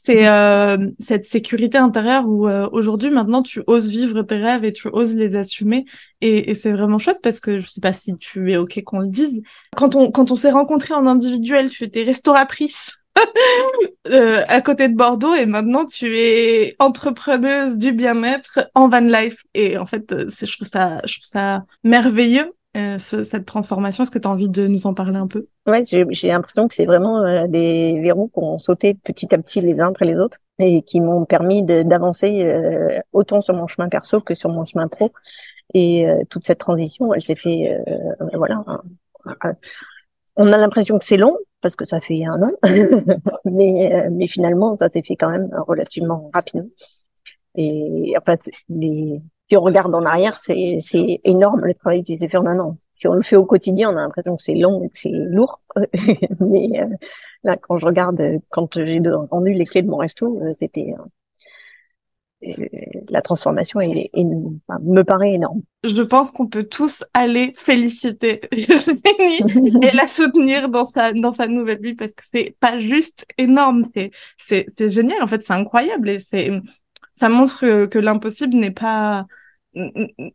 c'est 0.07 0.29
euh, 0.29 0.89
cette 1.01 1.27
sécurité 1.27 1.79
intérieure 1.79 2.29
où 2.29 2.47
euh, 2.47 2.69
aujourd'hui 2.71 3.11
maintenant 3.11 3.43
tu 3.43 3.61
oses 3.67 3.91
vivre 3.91 4.23
tes 4.23 4.37
rêves 4.37 4.65
et 4.65 4.73
tu 4.73 4.89
oses 4.93 5.17
les 5.17 5.35
assumer. 5.35 5.85
Et, 6.21 6.51
et 6.51 6.55
c'est 6.55 6.71
vraiment 6.71 6.99
chouette 6.99 7.19
parce 7.25 7.41
que 7.41 7.59
je 7.59 7.67
sais 7.67 7.81
pas 7.81 7.93
si 7.93 8.17
tu 8.17 8.53
es 8.53 8.57
ok 8.57 8.85
qu'on 8.85 9.01
le 9.01 9.09
dise. 9.09 9.43
Quand 9.77 9.97
on 9.97 10.13
quand 10.13 10.31
on 10.31 10.37
s'est 10.37 10.53
rencontrés 10.53 10.95
en 10.95 11.09
individuel 11.09 11.71
tu 11.71 11.83
étais 11.83 12.05
restauratrice 12.05 12.93
euh, 14.09 14.45
à 14.47 14.61
côté 14.61 14.89
de 14.89 14.95
Bordeaux 14.95 15.35
et 15.35 15.47
maintenant 15.47 15.85
tu 15.85 16.17
es 16.17 16.77
entrepreneuse 16.79 17.77
du 17.77 17.91
bien-être 17.91 18.71
en 18.77 18.89
van 18.89 19.01
life. 19.01 19.43
Et 19.55 19.77
en 19.77 19.87
fait 19.87 20.13
euh, 20.13 20.27
c'est 20.29 20.47
je 20.47 20.53
trouve 20.55 20.69
ça 20.69 21.01
je 21.05 21.15
trouve 21.15 21.27
ça 21.27 21.65
merveilleux 21.83 22.53
euh, 22.77 22.99
cette 22.99 23.47
transformation. 23.47 24.03
Est-ce 24.03 24.11
que 24.11 24.19
tu 24.19 24.29
as 24.29 24.31
envie 24.31 24.49
de 24.49 24.67
nous 24.67 24.87
en 24.87 24.93
parler 24.93 25.17
un 25.17 25.27
peu? 25.27 25.47
Ouais, 25.67 25.83
j'ai 25.85 26.29
l'impression 26.29 26.69
que 26.69 26.75
c'est 26.75 26.85
vraiment 26.85 27.23
euh, 27.23 27.47
des 27.47 28.01
verrous 28.03 28.29
qui 28.29 28.39
ont 28.39 28.59
sauté 28.59 28.95
petit 28.95 29.35
à 29.35 29.39
petit 29.39 29.61
les 29.61 29.81
uns 29.81 29.89
après 29.89 30.05
les 30.05 30.17
autres 30.17 30.39
et 30.59 30.83
qui 30.83 31.01
m'ont 31.01 31.25
permis 31.25 31.63
d'avancer 31.63 32.45
euh, 32.45 32.99
autant 33.13 33.41
sur 33.41 33.55
mon 33.55 33.67
chemin 33.67 33.89
perso 33.89 34.21
que 34.21 34.35
sur 34.35 34.51
mon 34.51 34.67
chemin 34.67 34.89
pro. 34.89 35.11
Et 35.75 36.07
toute 36.31 36.45
cette 36.45 36.59
transition, 36.61 37.13
elle 37.13 37.23
s'est 37.23 37.35
fait, 37.35 37.77
voilà. 38.35 38.63
on 40.37 40.53
a 40.53 40.57
l'impression 40.57 40.97
que 40.99 41.05
c'est 41.05 41.17
long 41.17 41.37
parce 41.61 41.75
que 41.75 41.85
ça 41.85 42.01
fait 42.01 42.25
un 42.25 42.41
an, 42.41 42.53
mais 43.45 44.09
mais 44.11 44.29
finalement 44.29 44.77
ça 44.79 44.89
s'est 44.89 45.03
fait 45.03 45.17
quand 45.17 45.29
même 45.29 45.51
relativement 45.67 46.31
rapidement. 46.33 46.69
Et 47.57 48.15
enfin, 48.17 48.37
les 48.69 49.21
si 49.49 49.57
on 49.57 49.61
regarde 49.61 49.95
en 49.95 50.05
arrière, 50.05 50.39
c'est, 50.39 50.81
énorme 51.25 51.65
le 51.65 51.75
travail 51.75 52.03
qui 52.03 52.17
s'est 52.17 52.29
fait 52.29 52.37
en 52.37 52.47
un 52.47 52.59
an. 52.59 52.79
Si 52.95 53.07
on 53.07 53.13
le 53.13 53.23
fait 53.23 53.37
au 53.37 53.45
quotidien, 53.45 53.91
on 53.91 53.97
a 53.97 54.01
l'impression 54.01 54.37
que 54.37 54.43
c'est 54.43 54.55
long 54.55 54.89
que 54.89 54.99
c'est 54.99 55.13
lourd. 55.13 55.61
Mais 56.41 56.69
euh, 56.81 56.87
là, 57.45 57.57
quand 57.57 57.77
je 57.77 57.87
regarde, 57.87 58.21
quand 58.51 58.69
j'ai 58.75 59.01
entendu 59.07 59.53
les 59.53 59.65
clés 59.65 59.83
de 59.83 59.89
mon 59.89 59.99
resto, 59.99 60.41
euh, 60.43 60.53
c'était 60.53 60.95
euh, 62.43 62.67
la 63.09 63.23
transformation 63.23 63.81
est, 63.81 64.11
me 64.15 65.03
paraît 65.03 65.35
énorme. 65.35 65.63
Je 65.85 66.03
pense 66.03 66.33
qu'on 66.33 66.49
peut 66.49 66.65
tous 66.65 67.05
aller 67.15 67.53
féliciter 67.57 68.41
Virginie 68.53 69.79
et 69.83 69.95
la 69.95 70.07
soutenir 70.07 70.69
dans 70.69 70.87
sa 70.87 71.13
dans 71.13 71.33
sa 71.33 71.47
nouvelle 71.47 71.81
vie 71.81 71.95
parce 71.95 72.13
que 72.13 72.25
c'est 72.33 72.57
pas 72.61 72.79
juste 72.79 73.27
énorme, 73.39 73.85
c'est 74.39 74.67
génial 74.89 75.23
en 75.23 75.27
fait, 75.27 75.43
c'est 75.43 75.55
incroyable 75.55 76.11
et 76.11 76.19
c'est 76.19 76.51
ça 77.17 77.31
montre 77.31 77.87
que, 77.87 77.99
l'impossible 77.99 78.55
n'est 78.57 78.71
pas 78.71 79.27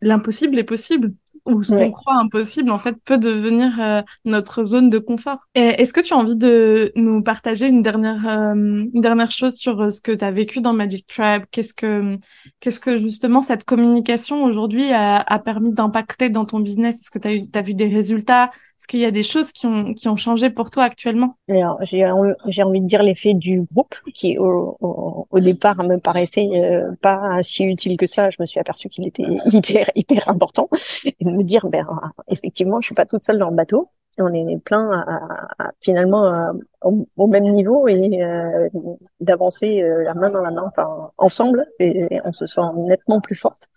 l'impossible 0.01 0.59
est 0.59 0.63
possible 0.63 1.13
ou 1.45 1.63
ce 1.63 1.73
qu'on 1.73 1.91
croit 1.91 2.17
impossible 2.17 2.69
en 2.71 2.77
fait 2.77 2.95
peut 3.03 3.17
devenir 3.17 3.79
euh, 3.79 4.01
notre 4.25 4.63
zone 4.63 4.89
de 4.89 4.99
confort. 4.99 5.39
Est-ce 5.55 5.93
que 5.93 6.01
tu 6.01 6.13
as 6.13 6.17
envie 6.17 6.35
de 6.35 6.91
nous 6.95 7.23
partager 7.23 7.67
une 7.67 7.81
dernière 7.81 8.27
euh, 8.27 8.53
une 8.53 9.01
dernière 9.01 9.31
chose 9.31 9.55
sur 9.55 9.81
euh, 9.81 9.89
ce 9.89 10.01
que 10.01 10.11
tu 10.11 10.23
as 10.23 10.31
vécu 10.31 10.61
dans 10.61 10.73
Magic 10.73 11.07
Tribe? 11.07 11.43
Qu'est-ce 11.51 11.73
que 11.73 12.17
qu'est-ce 12.59 12.79
que 12.79 12.99
justement 12.99 13.41
cette 13.41 13.65
communication 13.65 14.43
aujourd'hui 14.43 14.91
a, 14.91 15.17
a 15.17 15.39
permis 15.39 15.73
d'impacter 15.73 16.29
dans 16.29 16.45
ton 16.45 16.59
business? 16.59 17.01
Est-ce 17.01 17.11
que 17.11 17.19
tu 17.19 17.27
as 17.27 17.59
as 17.59 17.61
vu 17.63 17.73
des 17.73 17.87
résultats? 17.87 18.51
Est-ce 18.81 18.87
qu'il 18.87 18.99
y 18.99 19.05
a 19.05 19.11
des 19.11 19.21
choses 19.21 19.51
qui 19.51 19.67
ont, 19.67 19.93
qui 19.93 20.09
ont 20.09 20.15
changé 20.15 20.49
pour 20.49 20.71
toi 20.71 20.85
actuellement 20.85 21.35
Alors, 21.47 21.77
j'ai, 21.83 22.03
j'ai 22.47 22.63
envie 22.63 22.81
de 22.81 22.87
dire 22.87 23.03
l'effet 23.03 23.35
du 23.35 23.61
groupe 23.71 23.93
qui, 24.15 24.39
au, 24.39 24.75
au, 25.29 25.39
départ, 25.39 25.83
me 25.83 25.97
paraissait 25.97 26.49
euh, 26.55 26.91
pas 26.99 27.43
si 27.43 27.63
utile 27.63 27.95
que 27.95 28.07
ça. 28.07 28.31
Je 28.31 28.37
me 28.39 28.47
suis 28.47 28.59
aperçue 28.59 28.89
qu'il 28.89 29.05
était 29.05 29.21
hyper, 29.45 29.85
hyper 29.93 30.27
important. 30.29 30.67
Et 31.05 31.13
de 31.23 31.29
me 31.29 31.43
dire, 31.43 31.63
ben, 31.69 31.85
effectivement, 32.27 32.81
je 32.81 32.87
suis 32.87 32.95
pas 32.95 33.05
toute 33.05 33.23
seule 33.23 33.37
dans 33.37 33.51
le 33.51 33.55
bateau. 33.55 33.91
On 34.17 34.33
est 34.33 34.57
plein 34.63 34.89
à, 35.59 35.69
finalement 35.79 36.51
au, 36.81 37.27
même 37.27 37.43
niveau 37.43 37.87
et 37.87 38.23
euh, 38.23 38.67
d'avancer 39.19 39.83
euh, 39.83 40.03
la 40.03 40.15
main 40.15 40.31
dans 40.31 40.41
la 40.41 40.49
main, 40.49 40.63
enfin, 40.65 41.11
ensemble, 41.19 41.67
et 41.77 42.19
on 42.25 42.33
se 42.33 42.47
sent 42.47 42.61
nettement 42.77 43.21
plus 43.21 43.35
forte. 43.35 43.69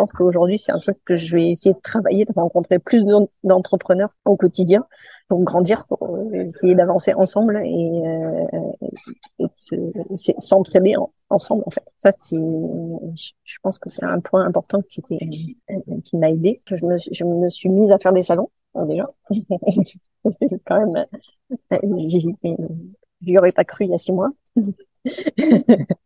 Je 0.00 0.04
pense 0.04 0.12
qu'aujourd'hui, 0.12 0.58
c'est 0.58 0.72
un 0.72 0.78
truc 0.78 0.96
que 1.04 1.14
je 1.14 1.36
vais 1.36 1.50
essayer 1.50 1.74
de 1.74 1.80
travailler, 1.80 2.24
de 2.24 2.32
rencontrer 2.34 2.78
plus 2.78 3.04
d'entrepreneurs 3.44 4.08
au 4.24 4.34
quotidien 4.34 4.86
pour 5.28 5.42
grandir, 5.42 5.84
pour 5.84 6.02
euh, 6.02 6.32
essayer 6.32 6.74
d'avancer 6.74 7.12
ensemble 7.12 7.60
et, 7.62 8.02
euh, 8.06 9.46
s'entraider 10.38 10.94
ensemble. 11.28 11.64
En 11.66 11.70
fait, 11.70 11.84
ça, 11.98 12.12
c'est, 12.16 12.38
je 12.38 13.56
pense 13.62 13.78
que 13.78 13.90
c'est 13.90 14.02
un 14.02 14.20
point 14.20 14.46
important 14.46 14.80
qui, 14.80 15.02
qui 15.02 16.16
m'a 16.16 16.30
aidé. 16.30 16.62
Je 16.64 16.76
me, 16.82 16.96
je 16.96 17.24
me 17.24 17.50
suis 17.50 17.68
mise 17.68 17.90
à 17.90 17.98
faire 17.98 18.14
des 18.14 18.22
salons 18.22 18.48
déjà. 18.86 19.06
c'est 20.30 20.48
quand 20.64 20.80
même, 20.80 21.04
euh, 21.74 21.78
j'y 23.20 23.36
aurais 23.36 23.52
pas 23.52 23.64
cru 23.64 23.84
il 23.84 23.90
y 23.90 23.94
a 23.94 23.98
six 23.98 24.12
mois. 24.12 24.30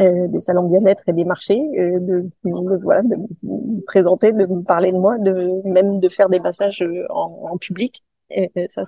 Euh, 0.00 0.28
des 0.28 0.40
salons 0.40 0.68
bien-être 0.68 1.02
et 1.08 1.12
des 1.12 1.24
marchés, 1.24 1.60
euh, 1.78 1.98
de, 1.98 2.30
voilà, 2.82 3.02
de 3.02 3.16
me 3.16 3.80
présenter, 3.84 4.32
de 4.32 4.46
me 4.46 4.62
parler 4.62 4.92
de 4.92 4.96
moi, 4.96 5.18
de 5.18 5.66
même 5.68 5.98
de 5.98 6.08
faire 6.08 6.28
des 6.28 6.40
massages 6.40 6.82
euh, 6.82 7.04
en, 7.10 7.48
en 7.50 7.56
public. 7.58 8.02
Et, 8.30 8.50
ça, 8.68 8.84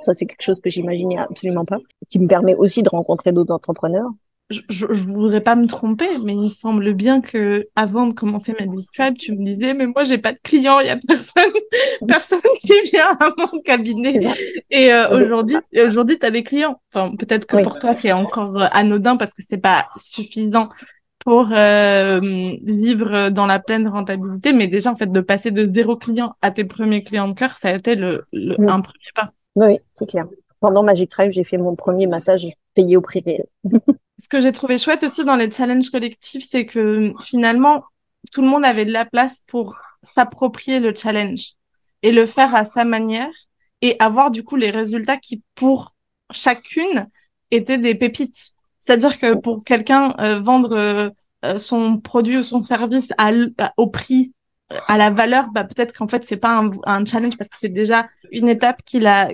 ça 0.00 0.14
c'est 0.14 0.26
quelque 0.26 0.42
chose 0.42 0.60
que 0.60 0.70
j'imaginais 0.70 1.18
absolument 1.18 1.64
pas, 1.64 1.78
qui 2.08 2.18
me 2.18 2.26
permet 2.26 2.54
aussi 2.54 2.82
de 2.82 2.88
rencontrer 2.88 3.32
d'autres 3.32 3.54
entrepreneurs 3.54 4.10
je, 4.52 4.60
je, 4.68 4.84
voudrais 4.86 5.40
pas 5.40 5.56
me 5.56 5.66
tromper, 5.66 6.18
mais 6.18 6.32
il 6.32 6.42
me 6.42 6.48
semble 6.48 6.92
bien 6.94 7.20
que 7.20 7.66
avant 7.74 8.06
de 8.06 8.14
commencer 8.14 8.54
ma 8.58 8.66
Tribe, 8.94 9.16
tu 9.18 9.32
me 9.32 9.44
disais, 9.44 9.74
mais 9.74 9.86
moi 9.86 10.04
j'ai 10.04 10.18
pas 10.18 10.32
de 10.32 10.38
clients, 10.42 10.78
il 10.80 10.86
y 10.86 10.90
a 10.90 10.96
personne, 10.96 11.52
personne 12.08 12.40
qui 12.60 12.72
vient 12.92 13.16
à 13.18 13.30
mon 13.36 13.60
cabinet. 13.60 14.20
Et 14.70 14.92
euh, 14.92 15.16
aujourd'hui, 15.16 15.56
aujourd'hui 15.84 16.18
tu 16.18 16.26
as 16.26 16.30
des 16.30 16.44
clients. 16.44 16.80
Enfin, 16.92 17.16
peut-être 17.16 17.46
que 17.46 17.62
pour 17.62 17.78
toi 17.78 17.94
c'est 18.00 18.12
encore 18.12 18.60
euh, 18.60 18.68
anodin 18.72 19.16
parce 19.16 19.34
que 19.34 19.42
c'est 19.46 19.58
pas 19.58 19.88
suffisant 19.96 20.68
pour 21.18 21.48
euh, 21.52 22.20
vivre 22.62 23.30
dans 23.30 23.46
la 23.46 23.58
pleine 23.58 23.88
rentabilité, 23.88 24.52
mais 24.52 24.66
déjà 24.66 24.92
en 24.92 24.96
fait 24.96 25.10
de 25.10 25.20
passer 25.20 25.50
de 25.50 25.70
zéro 25.72 25.96
client 25.96 26.34
à 26.42 26.50
tes 26.50 26.64
premiers 26.64 27.02
clients 27.02 27.28
de 27.28 27.34
cœur, 27.34 27.50
ça 27.52 27.68
a 27.68 27.74
été 27.74 27.94
le, 27.94 28.24
le 28.32 28.54
un 28.68 28.80
premier 28.80 29.12
pas. 29.14 29.32
Oui, 29.56 29.78
c'est 29.94 30.08
clair. 30.08 30.26
Pendant 30.60 30.82
Magic 30.84 31.10
Tribe, 31.10 31.32
j'ai 31.32 31.44
fait 31.44 31.58
mon 31.58 31.74
premier 31.74 32.06
massage 32.06 32.46
payé 32.74 32.96
au 32.96 33.00
prix 33.00 33.22
réel. 33.24 33.46
Ce 34.22 34.28
que 34.28 34.40
j'ai 34.40 34.52
trouvé 34.52 34.78
chouette 34.78 35.02
aussi 35.02 35.24
dans 35.24 35.34
les 35.34 35.50
challenges 35.50 35.90
collectifs, 35.90 36.44
c'est 36.48 36.64
que 36.64 37.12
finalement, 37.24 37.82
tout 38.30 38.40
le 38.40 38.46
monde 38.46 38.64
avait 38.64 38.84
de 38.84 38.92
la 38.92 39.04
place 39.04 39.40
pour 39.48 39.76
s'approprier 40.04 40.78
le 40.78 40.94
challenge 40.94 41.54
et 42.02 42.12
le 42.12 42.24
faire 42.26 42.54
à 42.54 42.64
sa 42.64 42.84
manière 42.84 43.32
et 43.80 43.96
avoir 43.98 44.30
du 44.30 44.44
coup 44.44 44.54
les 44.54 44.70
résultats 44.70 45.16
qui, 45.16 45.42
pour 45.56 45.96
chacune, 46.30 47.08
étaient 47.50 47.78
des 47.78 47.96
pépites. 47.96 48.52
C'est-à-dire 48.78 49.18
que 49.18 49.34
pour 49.34 49.64
quelqu'un, 49.64 50.14
euh, 50.20 50.38
vendre 50.38 50.76
euh, 50.78 51.10
euh, 51.44 51.58
son 51.58 51.98
produit 51.98 52.36
ou 52.36 52.44
son 52.44 52.62
service 52.62 53.12
au 53.76 53.88
prix, 53.88 54.32
à 54.86 54.98
la 54.98 55.10
valeur, 55.10 55.48
bah, 55.50 55.64
peut-être 55.64 55.92
qu'en 55.96 56.06
fait, 56.06 56.22
c'est 56.24 56.36
pas 56.36 56.62
un 56.86 57.04
challenge 57.04 57.36
parce 57.36 57.50
que 57.50 57.56
c'est 57.58 57.68
déjà 57.68 58.08
une 58.30 58.48
étape 58.48 58.84
qu'il 58.84 59.08
a 59.08 59.30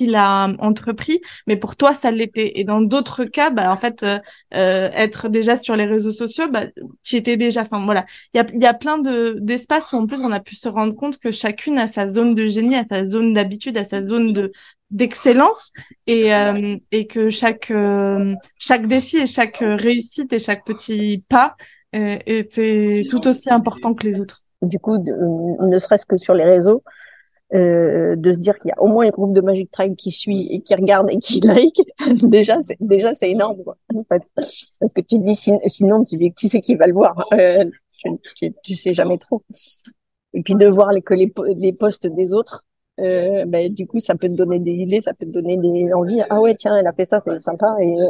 qu'il 0.00 0.14
a 0.14 0.48
entrepris, 0.58 1.20
mais 1.46 1.56
pour 1.56 1.76
toi, 1.76 1.92
ça 1.92 2.10
l'était. 2.10 2.58
Et 2.58 2.64
dans 2.64 2.80
d'autres 2.80 3.24
cas, 3.24 3.50
bah, 3.50 3.70
en 3.70 3.76
fait, 3.76 4.02
euh, 4.02 4.18
euh, 4.54 4.90
être 4.94 5.28
déjà 5.28 5.56
sur 5.56 5.76
les 5.76 5.84
réseaux 5.84 6.10
sociaux, 6.10 6.48
bah, 6.50 6.66
tu 7.02 7.16
étais 7.16 7.36
déjà. 7.36 7.62
Enfin, 7.62 7.84
voilà. 7.84 8.06
Il 8.34 8.38
y 8.38 8.40
a, 8.40 8.46
y 8.54 8.66
a 8.66 8.74
plein 8.74 8.98
de, 8.98 9.36
d'espaces 9.40 9.92
où, 9.92 9.96
en 9.96 10.06
plus, 10.06 10.20
on 10.20 10.32
a 10.32 10.40
pu 10.40 10.56
se 10.56 10.68
rendre 10.68 10.94
compte 10.94 11.18
que 11.18 11.30
chacune 11.30 11.78
a 11.78 11.86
sa 11.86 12.08
zone 12.08 12.34
de 12.34 12.46
génie, 12.46 12.76
a 12.76 12.84
sa 12.90 13.04
zone 13.04 13.34
d'habitude, 13.34 13.76
a 13.76 13.84
sa 13.84 14.02
zone 14.02 14.32
de, 14.32 14.52
d'excellence 14.90 15.70
et, 16.06 16.34
euh, 16.34 16.76
et 16.90 17.06
que 17.06 17.30
chaque, 17.30 17.70
euh, 17.70 18.34
chaque 18.58 18.86
défi 18.86 19.18
et 19.18 19.26
chaque 19.26 19.58
réussite 19.60 20.32
et 20.32 20.38
chaque 20.38 20.64
petit 20.64 21.24
pas 21.28 21.56
euh, 21.94 22.18
était 22.26 23.04
tout 23.08 23.26
aussi 23.28 23.50
important 23.50 23.94
que 23.94 24.06
les 24.06 24.20
autres. 24.20 24.42
Du 24.62 24.78
coup, 24.78 24.98
ne 24.98 25.78
serait-ce 25.78 26.06
que 26.06 26.16
sur 26.16 26.34
les 26.34 26.44
réseaux, 26.44 26.82
euh, 27.52 28.14
de 28.16 28.32
se 28.32 28.38
dire 28.38 28.58
qu'il 28.58 28.68
y 28.68 28.72
a 28.72 28.80
au 28.80 28.86
moins 28.86 29.06
un 29.06 29.10
groupe 29.10 29.32
de 29.32 29.40
Magic 29.40 29.70
Tribe 29.70 29.96
qui 29.96 30.10
suit 30.10 30.48
et 30.50 30.60
qui 30.60 30.74
regarde 30.74 31.10
et 31.10 31.18
qui 31.18 31.40
like, 31.44 31.82
déjà, 32.22 32.62
c'est, 32.62 32.76
déjà, 32.80 33.14
c'est 33.14 33.30
énorme, 33.30 33.62
quoi. 33.64 33.76
Parce 34.08 34.78
que 34.94 35.00
tu 35.00 35.18
te 35.18 35.24
dis, 35.24 35.34
sinon, 35.66 36.04
tu 36.04 36.16
dis, 36.16 36.32
qui 36.32 36.48
c'est 36.48 36.60
qui 36.60 36.76
va 36.76 36.86
le 36.86 36.92
voir? 36.92 37.26
Euh, 37.32 37.64
tu, 38.36 38.54
tu, 38.62 38.76
sais 38.76 38.94
jamais 38.94 39.18
trop. 39.18 39.42
Et 40.32 40.42
puis 40.42 40.54
de 40.54 40.66
voir 40.66 40.92
les, 40.92 41.02
que 41.02 41.14
les, 41.14 41.32
les 41.56 41.72
posts 41.72 42.06
des 42.06 42.32
autres, 42.32 42.64
euh, 43.00 43.44
ben, 43.46 43.72
du 43.72 43.86
coup, 43.86 43.98
ça 44.00 44.14
peut 44.14 44.28
te 44.28 44.34
donner 44.34 44.58
des 44.58 44.72
idées, 44.72 45.00
ça 45.00 45.14
peut 45.14 45.26
te 45.26 45.30
donner 45.30 45.56
des 45.56 45.92
envies. 45.92 46.22
Ah 46.28 46.40
ouais, 46.40 46.54
tiens, 46.54 46.76
elle 46.76 46.86
a 46.86 46.92
fait 46.92 47.04
ça, 47.04 47.20
c'est 47.20 47.40
sympa, 47.40 47.74
et 47.80 48.00
euh, 48.00 48.06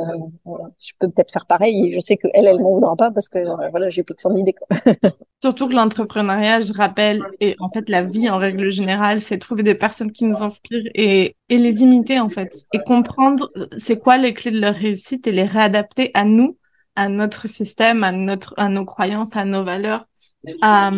je 0.79 0.92
peux 0.98 1.09
peut-être 1.09 1.33
faire 1.33 1.46
pareil. 1.46 1.88
Et 1.88 1.92
je 1.92 2.00
sais 2.00 2.16
que 2.16 2.26
elle, 2.35 2.46
elle 2.46 2.61
m'en 2.61 2.74
voudra 2.74 2.96
pas 2.96 3.11
parce 3.11 3.29
que 3.29 3.38
euh, 3.38 3.68
voilà, 3.70 3.88
j'ai 3.90 4.03
plus 4.03 4.14
que 4.14 4.22
son 4.22 4.35
idée. 4.35 4.55
Surtout 5.42 5.68
que 5.68 5.74
l'entrepreneuriat, 5.74 6.61
je 6.61 6.72
rappelle, 6.72 7.22
et 7.40 7.57
en 7.61 7.70
fait 7.70 7.88
la 7.88 8.03
vie 8.03 8.29
en 8.29 8.38
règle 8.38 8.70
générale, 8.70 9.20
c'est 9.20 9.38
trouver 9.38 9.62
des 9.62 9.74
personnes 9.74 10.11
qui 10.11 10.24
nous 10.24 10.42
inspirent 10.42 10.90
et, 10.94 11.37
les 11.48 11.83
imiter 11.83 12.20
en 12.20 12.29
fait, 12.29 12.64
et 12.72 12.79
comprendre 12.79 13.48
c'est 13.79 13.98
quoi 13.98 14.16
les 14.16 14.35
clés 14.35 14.53
de 14.53 14.61
leur 14.61 14.74
réussite 14.74 15.26
et 15.26 15.33
les 15.33 15.44
réadapter 15.44 16.11
à 16.14 16.24
nous, 16.24 16.59
à 16.94 17.09
notre 17.09 17.48
système, 17.48 18.05
à 18.05 18.12
notre, 18.12 18.55
à 18.57 18.68
nos 18.68 18.85
croyances, 18.85 19.35
à 19.35 19.44
nos 19.44 19.64
valeurs, 19.64 20.07
à 20.61 20.90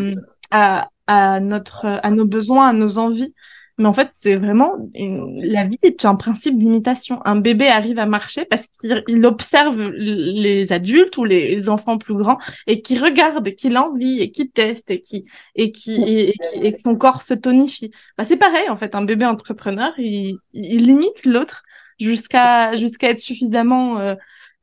notre, 1.41 1.87
à 1.87 2.11
nos 2.11 2.27
besoins, 2.27 2.69
à 2.69 2.73
nos 2.73 2.99
envies. 2.99 3.35
Mais 3.83 3.89
en 3.89 3.93
fait, 3.93 4.11
c'est 4.13 4.37
vraiment 4.37 4.77
la 4.95 5.65
vie 5.65 5.79
est 5.83 6.05
un 6.05 6.15
principe 6.15 6.57
d'imitation. 6.57 7.21
Un 7.25 7.35
bébé 7.35 7.67
arrive 7.67 7.99
à 7.99 8.07
marcher 8.07 8.45
parce 8.45 8.69
qu'il 8.81 9.27
observe 9.27 9.77
les 9.91 10.73
adultes 10.73 11.17
ou 11.17 11.25
les 11.25 11.69
enfants 11.69 11.99
plus 11.99 12.15
grands 12.15 12.39
et 12.69 12.81
qui 12.81 12.97
regarde, 12.97 13.49
et 13.49 13.57
qui 13.57 13.71
l'envie 13.71 14.21
et 14.21 14.31
qui 14.31 14.49
teste 14.49 14.89
et 14.93 15.03
qui 15.03 15.25
et 15.57 15.73
qui 15.73 16.01
et, 16.01 16.35
et, 16.63 16.77
son 16.79 16.95
corps 16.95 17.23
se 17.23 17.35
tonifie. 17.35 17.91
Bah, 18.17 18.23
c'est 18.23 18.37
pareil 18.37 18.69
en 18.71 18.77
fait. 18.77 18.95
Un 18.95 19.03
bébé 19.05 19.27
entrepreneur, 19.27 19.93
il, 19.99 20.39
il 20.53 20.89
imite 20.89 21.27
l'autre 21.27 21.65
jusqu'à 21.99 22.77
jusqu'à 22.77 23.11
être 23.11 23.19
suffisamment 23.19 23.99
euh, 23.99 24.15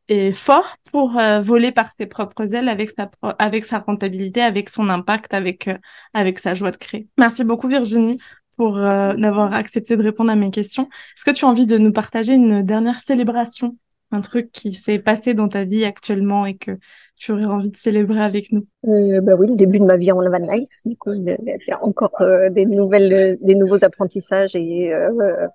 et 0.07 0.31
fort 0.31 0.77
pour 0.93 1.19
euh, 1.19 1.41
voler 1.41 1.73
par 1.73 1.91
ses 1.99 2.07
propres 2.07 2.55
ailes 2.55 2.69
avec 2.69 2.91
sa 2.91 3.11
avec 3.37 3.65
sa 3.65 3.79
rentabilité, 3.79 4.41
avec 4.41 4.69
son 4.69 4.89
impact, 4.89 5.33
avec 5.33 5.67
euh, 5.67 5.77
avec 6.13 6.39
sa 6.39 6.53
joie 6.53 6.71
de 6.71 6.77
créer. 6.77 7.09
Merci 7.17 7.43
beaucoup 7.43 7.67
Virginie 7.67 8.17
pour 8.59 8.77
euh, 8.77 9.13
d'avoir 9.13 9.53
accepté 9.53 9.95
de 9.95 10.03
répondre 10.03 10.29
à 10.29 10.35
mes 10.35 10.51
questions. 10.51 10.89
Est-ce 11.15 11.23
que 11.23 11.31
tu 11.31 11.45
as 11.45 11.47
envie 11.47 11.65
de 11.65 11.77
nous 11.77 11.93
partager 11.93 12.33
une 12.33 12.61
dernière 12.61 12.99
célébration, 12.99 13.77
un 14.11 14.19
truc 14.19 14.51
qui 14.51 14.73
s'est 14.73 14.99
passé 14.99 15.33
dans 15.33 15.47
ta 15.47 15.63
vie 15.63 15.85
actuellement 15.85 16.45
et 16.45 16.57
que 16.57 16.71
tu 17.15 17.31
aurais 17.31 17.45
envie 17.45 17.71
de 17.71 17.77
célébrer 17.77 18.19
avec 18.21 18.51
nous? 18.51 18.67
Euh, 18.85 19.21
bah 19.21 19.35
oui, 19.39 19.47
le 19.47 19.55
début 19.55 19.79
de 19.79 19.85
ma 19.85 19.95
vie 19.95 20.11
en 20.11 20.17
van 20.17 20.45
life. 20.51 20.67
Du 20.83 20.97
coup, 20.97 21.13
il 21.13 21.23
y 21.23 21.71
a 21.71 21.81
encore 21.81 22.19
euh, 22.19 22.49
des 22.49 22.65
nouvelles, 22.65 23.37
des 23.39 23.55
nouveaux 23.55 23.81
apprentissages 23.81 24.57
et 24.57 24.93
euh, 24.93 25.47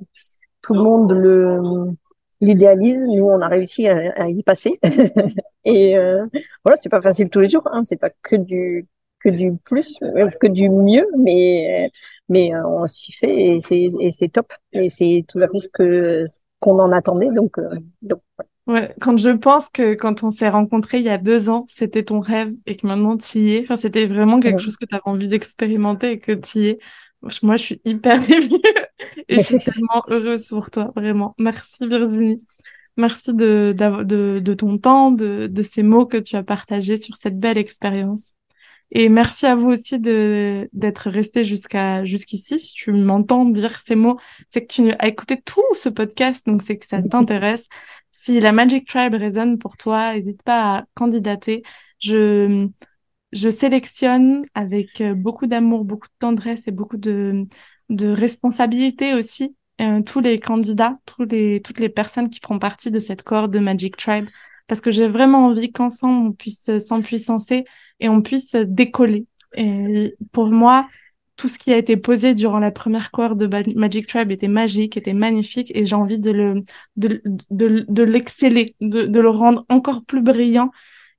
tout 0.63 0.73
le 0.73 0.83
monde 0.83 1.13
le 1.13 1.61
l'idéalise. 2.41 3.07
Nous, 3.07 3.27
on 3.27 3.43
a 3.43 3.49
réussi 3.49 3.87
à, 3.87 4.29
y 4.31 4.43
passer. 4.43 4.81
et 5.67 5.99
euh, 5.99 6.25
voilà, 6.65 6.79
c'est 6.79 6.89
pas 6.89 7.03
facile 7.03 7.29
tous 7.29 7.41
les 7.41 7.51
jours. 7.51 7.69
Hein, 7.71 7.83
c'est 7.85 8.01
pas 8.01 8.11
que 8.23 8.37
du 8.37 8.87
que 9.21 9.29
du 9.29 9.57
plus, 9.65 9.99
que 10.41 10.47
du 10.47 10.69
mieux, 10.69 11.07
mais 11.19 11.91
mais 12.29 12.55
euh, 12.55 12.67
on 12.67 12.87
s'y 12.87 13.13
fait 13.13 13.37
et 13.37 13.61
c'est 13.61 13.93
et 14.01 14.11
c'est 14.11 14.29
top. 14.29 14.53
Et 14.73 14.89
c'est 14.89 15.25
tout 15.29 15.39
à 15.41 15.49
fait 15.49 15.61
ce 15.61 15.69
que 15.69 16.27
qu'on 16.61 16.79
en 16.79 16.93
attendait. 16.93 17.31
Donc 17.31 17.59
euh, 17.59 17.79
donc 18.03 18.21
ouais. 18.67 18.95
quand 19.01 19.17
je 19.19 19.31
pense 19.31 19.69
que 19.69 19.95
quand 19.95 20.23
on 20.25 20.31
s'est 20.31 20.49
rencontrés 20.49 20.99
il 20.99 21.05
y 21.05 21.11
a 21.11 21.19
deux 21.19 21.49
ans 21.51 21.65
c'était 21.69 22.05
ton 22.05 22.21
rêve 22.21 22.53
et 22.67 22.77
que 22.77 22.87
maintenant 22.87 23.17
tu 23.17 23.39
y 23.39 23.55
es. 23.57 23.63
Enfin 23.65 23.77
c'était 23.77 24.07
vraiment 24.07 24.41
quelque 24.41 24.61
chose 24.61 24.77
que 24.77 24.87
tu 24.87 24.95
avais 24.95 25.03
envie 25.05 25.29
d'expérimenter 25.29 26.13
et 26.13 26.19
que 26.19 26.33
tu 26.33 26.59
y 26.61 26.67
es. 26.69 26.79
Moi 27.43 27.57
je 27.57 27.65
suis 27.65 27.81
hyper 27.85 28.23
émue 28.31 28.61
et 29.29 29.37
je 29.37 29.43
suis 29.43 29.59
tellement 29.65 30.03
heureuse 30.09 30.49
pour 30.49 30.71
toi 30.71 30.93
vraiment. 30.97 31.35
Merci 31.39 31.87
Virginie. 31.87 32.43
Merci 32.97 33.35
de, 33.35 33.75
de, 33.77 34.39
de 34.39 34.55
ton 34.55 34.79
temps 34.79 35.11
de, 35.11 35.49
de 35.49 35.63
ces 35.63 35.83
mots 35.83 36.07
que 36.07 36.17
tu 36.17 36.37
as 36.37 36.45
partagés 36.45 36.97
sur 36.97 37.17
cette 37.17 37.41
belle 37.41 37.59
expérience 37.59 38.35
et 38.95 39.09
merci 39.09 39.47
à 39.47 39.57
vous 39.57 39.71
aussi 39.71 39.99
de 39.99 40.69
d'être 40.73 41.11
resté 41.11 41.45
jusqu'à 41.45 42.05
jusqu'ici. 42.05 42.59
Si 42.61 42.73
tu 42.73 42.93
m'entends 42.93 43.45
dire 43.45 43.81
ces 43.85 43.97
mots, 43.97 44.19
c'est 44.51 44.67
que 44.67 44.73
tu 44.73 44.93
as 44.99 45.09
écouté 45.09 45.41
tout 45.43 45.63
ce 45.75 45.89
podcast, 45.89 46.47
donc 46.47 46.63
c'est 46.63 46.79
que 46.79 46.87
ça 46.87 47.03
t'intéresse. 47.03 47.67
Si 48.13 48.41
la 48.41 48.53
Magic 48.53 48.87
Tribe 48.87 49.15
résonne 49.15 49.59
pour 49.59 49.77
toi, 49.77 50.15
n'hésite 50.15 50.43
pas 50.45 50.79
à 50.79 50.85
candidater. 50.95 51.63
Je 51.99 52.69
je 53.33 53.51
sélectionne 53.51 54.47
avec 54.55 55.03
beaucoup 55.03 55.47
d'amour, 55.47 55.85
beaucoup 55.85 56.09
de 56.09 56.15
tendresse 56.21 56.69
et 56.69 56.71
beaucoup 56.71 56.97
de 56.97 57.47
de 57.91 58.09
responsabilité 58.09 59.15
aussi 59.15 59.57
euh, 59.81 60.03
tous 60.03 60.21
les 60.21 60.39
candidats, 60.41 60.99
tous 61.05 61.25
les 61.25 61.61
toutes 61.63 61.81
les 61.81 61.89
personnes 61.89 62.31
qui 62.31 62.41
feront 62.41 62.59
partie 62.61 62.91
de 62.93 63.01
cette 63.01 63.25
cohorte 63.25 63.51
de 63.51 63.59
Magic 63.59 63.97
Tribe 63.97 64.29
parce 64.67 64.81
que 64.81 64.91
j'ai 64.93 65.09
vraiment 65.09 65.47
envie 65.47 65.73
qu'ensemble 65.73 66.29
on 66.29 66.33
puisse 66.33 66.79
s'empuissancer 66.79 67.65
et 68.01 68.09
on 68.09 68.23
puisse 68.23 68.55
décoller. 68.55 69.27
Et 69.57 70.15
pour 70.33 70.49
moi, 70.49 70.89
tout 71.37 71.49
ce 71.49 71.59
qui 71.59 71.73
a 71.73 71.77
été 71.77 71.97
posé 71.97 72.35
durant 72.35 72.59
la 72.59 72.71
première 72.71 73.11
cohorte 73.11 73.39
de 73.39 73.47
Magic 73.77 74.07
Tribe 74.07 74.31
était 74.31 74.49
magique, 74.49 74.97
était 74.97 75.15
magnifique, 75.15 75.73
et 75.75 75.85
j'ai 75.85 75.97
envie 75.97 76.19
de 76.19 76.31
le 76.31 76.63
de, 76.97 77.23
de, 77.51 77.85
de 77.89 78.03
l'exceller, 78.03 78.77
de, 78.81 79.21
le 79.21 79.31
rendre 79.31 79.65
encore 79.69 80.05
plus 80.05 80.23
brillant. 80.23 80.71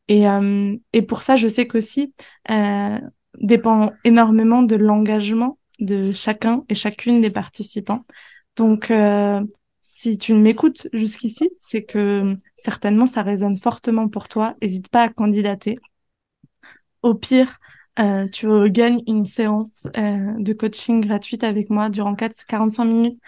Et, 0.07 0.27
euh, 0.27 0.75
et 0.93 1.01
pour 1.01 1.23
ça, 1.23 1.35
je 1.35 1.47
sais 1.47 1.67
qu'aussi 1.67 2.13
euh, 2.49 2.99
dépend 3.41 3.91
énormément 4.03 4.63
de 4.63 4.75
l'engagement 4.75 5.57
de 5.79 6.13
chacun 6.13 6.63
et 6.69 6.75
chacune 6.75 7.21
des 7.21 7.31
participants. 7.31 8.05
Donc, 8.55 8.91
euh, 8.91 9.41
si 9.81 10.17
tu 10.17 10.33
m'écoutes 10.33 10.87
jusqu'ici, 10.93 11.49
c'est 11.59 11.83
que 11.83 12.37
certainement 12.65 13.07
ça 13.07 13.23
résonne 13.23 13.57
fortement 13.57 14.09
pour 14.09 14.27
toi. 14.29 14.55
N'hésite 14.61 14.89
pas 14.89 15.03
à 15.03 15.09
candidater. 15.09 15.79
Au 17.01 17.13
pire, 17.13 17.59
euh, 17.99 18.27
tu 18.29 18.47
gagnes 18.71 19.01
une 19.07 19.25
séance 19.25 19.87
euh, 19.97 20.33
de 20.37 20.53
coaching 20.53 21.01
gratuite 21.05 21.43
avec 21.43 21.69
moi 21.69 21.89
durant 21.89 22.15
4, 22.15 22.45
45 22.47 22.85
minutes. 22.85 23.19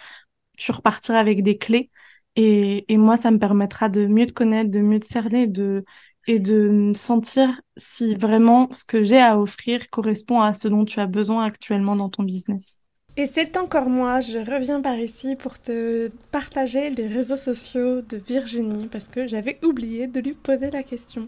Tu 0.58 0.72
repartiras 0.72 1.20
avec 1.20 1.42
des 1.42 1.58
clés. 1.58 1.90
Et, 2.36 2.84
et 2.92 2.96
moi, 2.98 3.16
ça 3.16 3.30
me 3.30 3.38
permettra 3.38 3.88
de 3.88 4.06
mieux 4.06 4.26
te 4.26 4.32
connaître, 4.32 4.70
de 4.70 4.80
mieux 4.80 5.00
te 5.00 5.06
cerner 5.06 5.46
de, 5.46 5.84
et 6.26 6.38
de 6.40 6.92
sentir 6.94 7.60
si 7.76 8.14
vraiment 8.14 8.70
ce 8.72 8.84
que 8.84 9.02
j'ai 9.02 9.20
à 9.20 9.38
offrir 9.40 9.90
correspond 9.90 10.40
à 10.40 10.54
ce 10.54 10.68
dont 10.68 10.84
tu 10.84 11.00
as 11.00 11.06
besoin 11.06 11.44
actuellement 11.44 11.96
dans 11.96 12.10
ton 12.10 12.22
business. 12.24 12.80
Et 13.20 13.26
c'est 13.26 13.56
encore 13.56 13.88
moi, 13.88 14.20
je 14.20 14.38
reviens 14.38 14.80
par 14.80 14.96
ici 14.96 15.34
pour 15.34 15.58
te 15.58 16.08
partager 16.30 16.88
les 16.90 17.08
réseaux 17.08 17.36
sociaux 17.36 18.00
de 18.00 18.16
Virginie 18.16 18.86
parce 18.86 19.08
que 19.08 19.26
j'avais 19.26 19.58
oublié 19.64 20.06
de 20.06 20.20
lui 20.20 20.34
poser 20.34 20.70
la 20.70 20.84
question. 20.84 21.26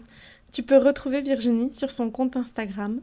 Tu 0.53 0.63
peux 0.63 0.77
retrouver 0.77 1.19
Virginie 1.21 1.73
sur 1.73 1.91
son 1.91 2.09
compte 2.09 2.37
Instagram 2.37 3.01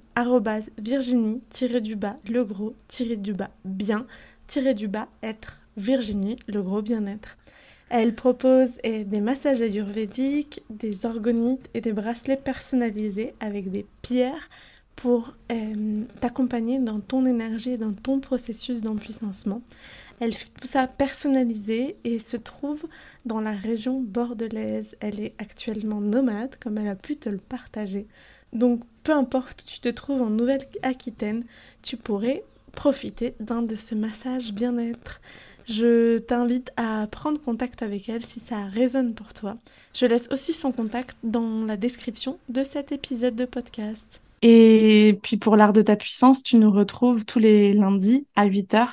virginie-du-bas 0.79 2.16
le 2.31 2.44
gros-du-bas 2.44 3.51
bien-du-bas 3.66 5.09
être 5.22 5.59
Virginie 5.77 6.38
le 6.46 6.62
gros 6.62 6.81
bien-être. 6.81 7.37
Elle 7.90 8.14
propose 8.14 8.70
des 8.83 9.20
massages 9.20 9.61
ayurvédiques, 9.61 10.62
des 10.70 11.05
orgonites 11.05 11.68
et 11.74 11.83
des 11.83 11.92
bracelets 11.92 12.38
personnalisés 12.38 13.35
avec 13.40 13.70
des 13.70 13.85
pierres 14.01 14.48
pour 14.99 15.35
euh, 15.53 16.03
t'accompagner 16.21 16.81
dans 16.81 16.99
ton 16.99 17.25
énergie 17.25 17.71
et 17.71 17.77
dans 17.77 17.93
ton 17.93 18.19
processus 18.19 18.83
d'empuissancement. 18.83 19.63
Elle 20.19 20.33
fait 20.33 20.49
tout 20.61 20.67
ça 20.67 20.89
personnalisé 20.89 21.95
et 22.03 22.19
se 22.19 22.37
trouve 22.37 22.85
dans 23.25 23.41
la 23.41 23.53
région 23.53 24.01
bordelaise. 24.01 24.97
Elle 24.99 25.21
est 25.21 25.35
actuellement 25.39 26.01
nomade, 26.01 26.57
comme 26.61 26.79
elle 26.79 26.89
a 26.89 26.97
pu 26.97 27.15
te 27.15 27.29
le 27.29 27.39
partager. 27.39 28.09
Donc, 28.53 28.83
peu 29.05 29.13
importe, 29.13 29.65
tu 29.65 29.79
te 29.79 29.89
trouves 29.89 30.21
en 30.21 30.31
Nouvelle-Aquitaine, 30.31 31.45
tu 31.83 31.97
pourrais 31.97 32.43
profiter 32.73 33.35
d'un 33.39 33.63
de 33.63 33.77
ces 33.77 33.95
massages 33.95 34.53
bien-être. 34.53 35.21
Je 35.67 36.19
t'invite 36.19 36.73
à 36.77 37.07
prendre 37.07 37.41
contact 37.41 37.83
avec 37.83 38.09
elle 38.09 38.25
si 38.25 38.41
ça 38.41 38.65
résonne 38.65 39.15
pour 39.15 39.33
toi. 39.33 39.57
Je 39.95 40.07
laisse 40.07 40.29
aussi 40.33 40.53
son 40.53 40.73
contact 40.73 41.17
dans 41.23 41.65
la 41.65 41.77
description 41.77 42.41
de 42.49 42.65
cet 42.65 42.91
épisode 42.91 43.37
de 43.37 43.45
podcast. 43.45 44.21
Et 44.42 45.18
puis 45.22 45.37
pour 45.37 45.57
l'art 45.57 45.72
de 45.72 45.83
ta 45.83 45.96
puissance, 45.96 46.42
tu 46.42 46.57
nous 46.57 46.70
retrouves 46.70 47.24
tous 47.24 47.38
les 47.38 47.72
lundis 47.72 48.27
à 48.37 48.44
8 48.44 48.74
h 48.74 48.88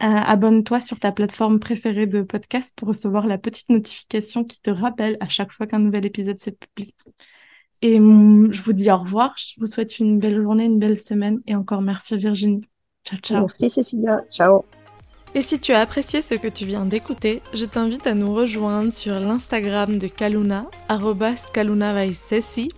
abonne-toi 0.00 0.80
sur 0.80 0.98
ta 0.98 1.12
plateforme 1.12 1.60
préférée 1.60 2.06
de 2.06 2.22
podcast 2.22 2.72
pour 2.74 2.88
recevoir 2.88 3.26
la 3.26 3.38
petite 3.38 3.68
notification 3.68 4.44
qui 4.44 4.60
te 4.60 4.70
rappelle 4.70 5.16
à 5.20 5.28
chaque 5.28 5.52
fois 5.52 5.66
qu'un 5.66 5.78
nouvel 5.78 6.06
épisode 6.06 6.38
se 6.38 6.50
publie. 6.50 6.94
Et 7.82 7.98
hum, 7.98 8.52
je 8.52 8.62
vous 8.62 8.72
dis 8.72 8.90
au 8.90 8.98
revoir. 8.98 9.34
Je 9.36 9.54
vous 9.58 9.66
souhaite 9.66 9.98
une 9.98 10.18
belle 10.18 10.40
journée, 10.42 10.64
une 10.64 10.78
belle 10.78 10.98
semaine. 10.98 11.40
Et 11.46 11.54
encore 11.54 11.82
merci 11.82 12.16
Virginie. 12.16 12.62
Ciao, 13.04 13.18
ciao. 13.20 13.40
Merci 13.42 13.70
Cécilia. 13.70 14.20
Ciao. 14.30 14.64
Et 15.34 15.42
si 15.42 15.60
tu 15.60 15.72
as 15.72 15.80
apprécié 15.80 16.22
ce 16.22 16.34
que 16.34 16.48
tu 16.48 16.64
viens 16.64 16.84
d'écouter, 16.84 17.40
je 17.54 17.64
t'invite 17.64 18.06
à 18.08 18.14
nous 18.14 18.34
rejoindre 18.34 18.92
sur 18.92 19.20
l'Instagram 19.20 19.96
de 19.96 20.08
Kaluna, 20.08 20.66
@kaluna_vaisesi, 21.52 22.68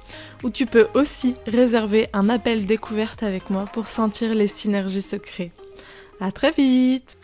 où 0.42 0.50
tu 0.50 0.66
peux 0.66 0.88
aussi 0.92 1.36
réserver 1.46 2.08
un 2.12 2.28
appel 2.28 2.66
découverte 2.66 3.22
avec 3.22 3.48
moi 3.48 3.64
pour 3.72 3.88
sentir 3.88 4.34
les 4.34 4.48
synergies 4.48 5.00
secrets. 5.00 5.52
À 6.20 6.30
très 6.30 6.50
vite! 6.50 7.16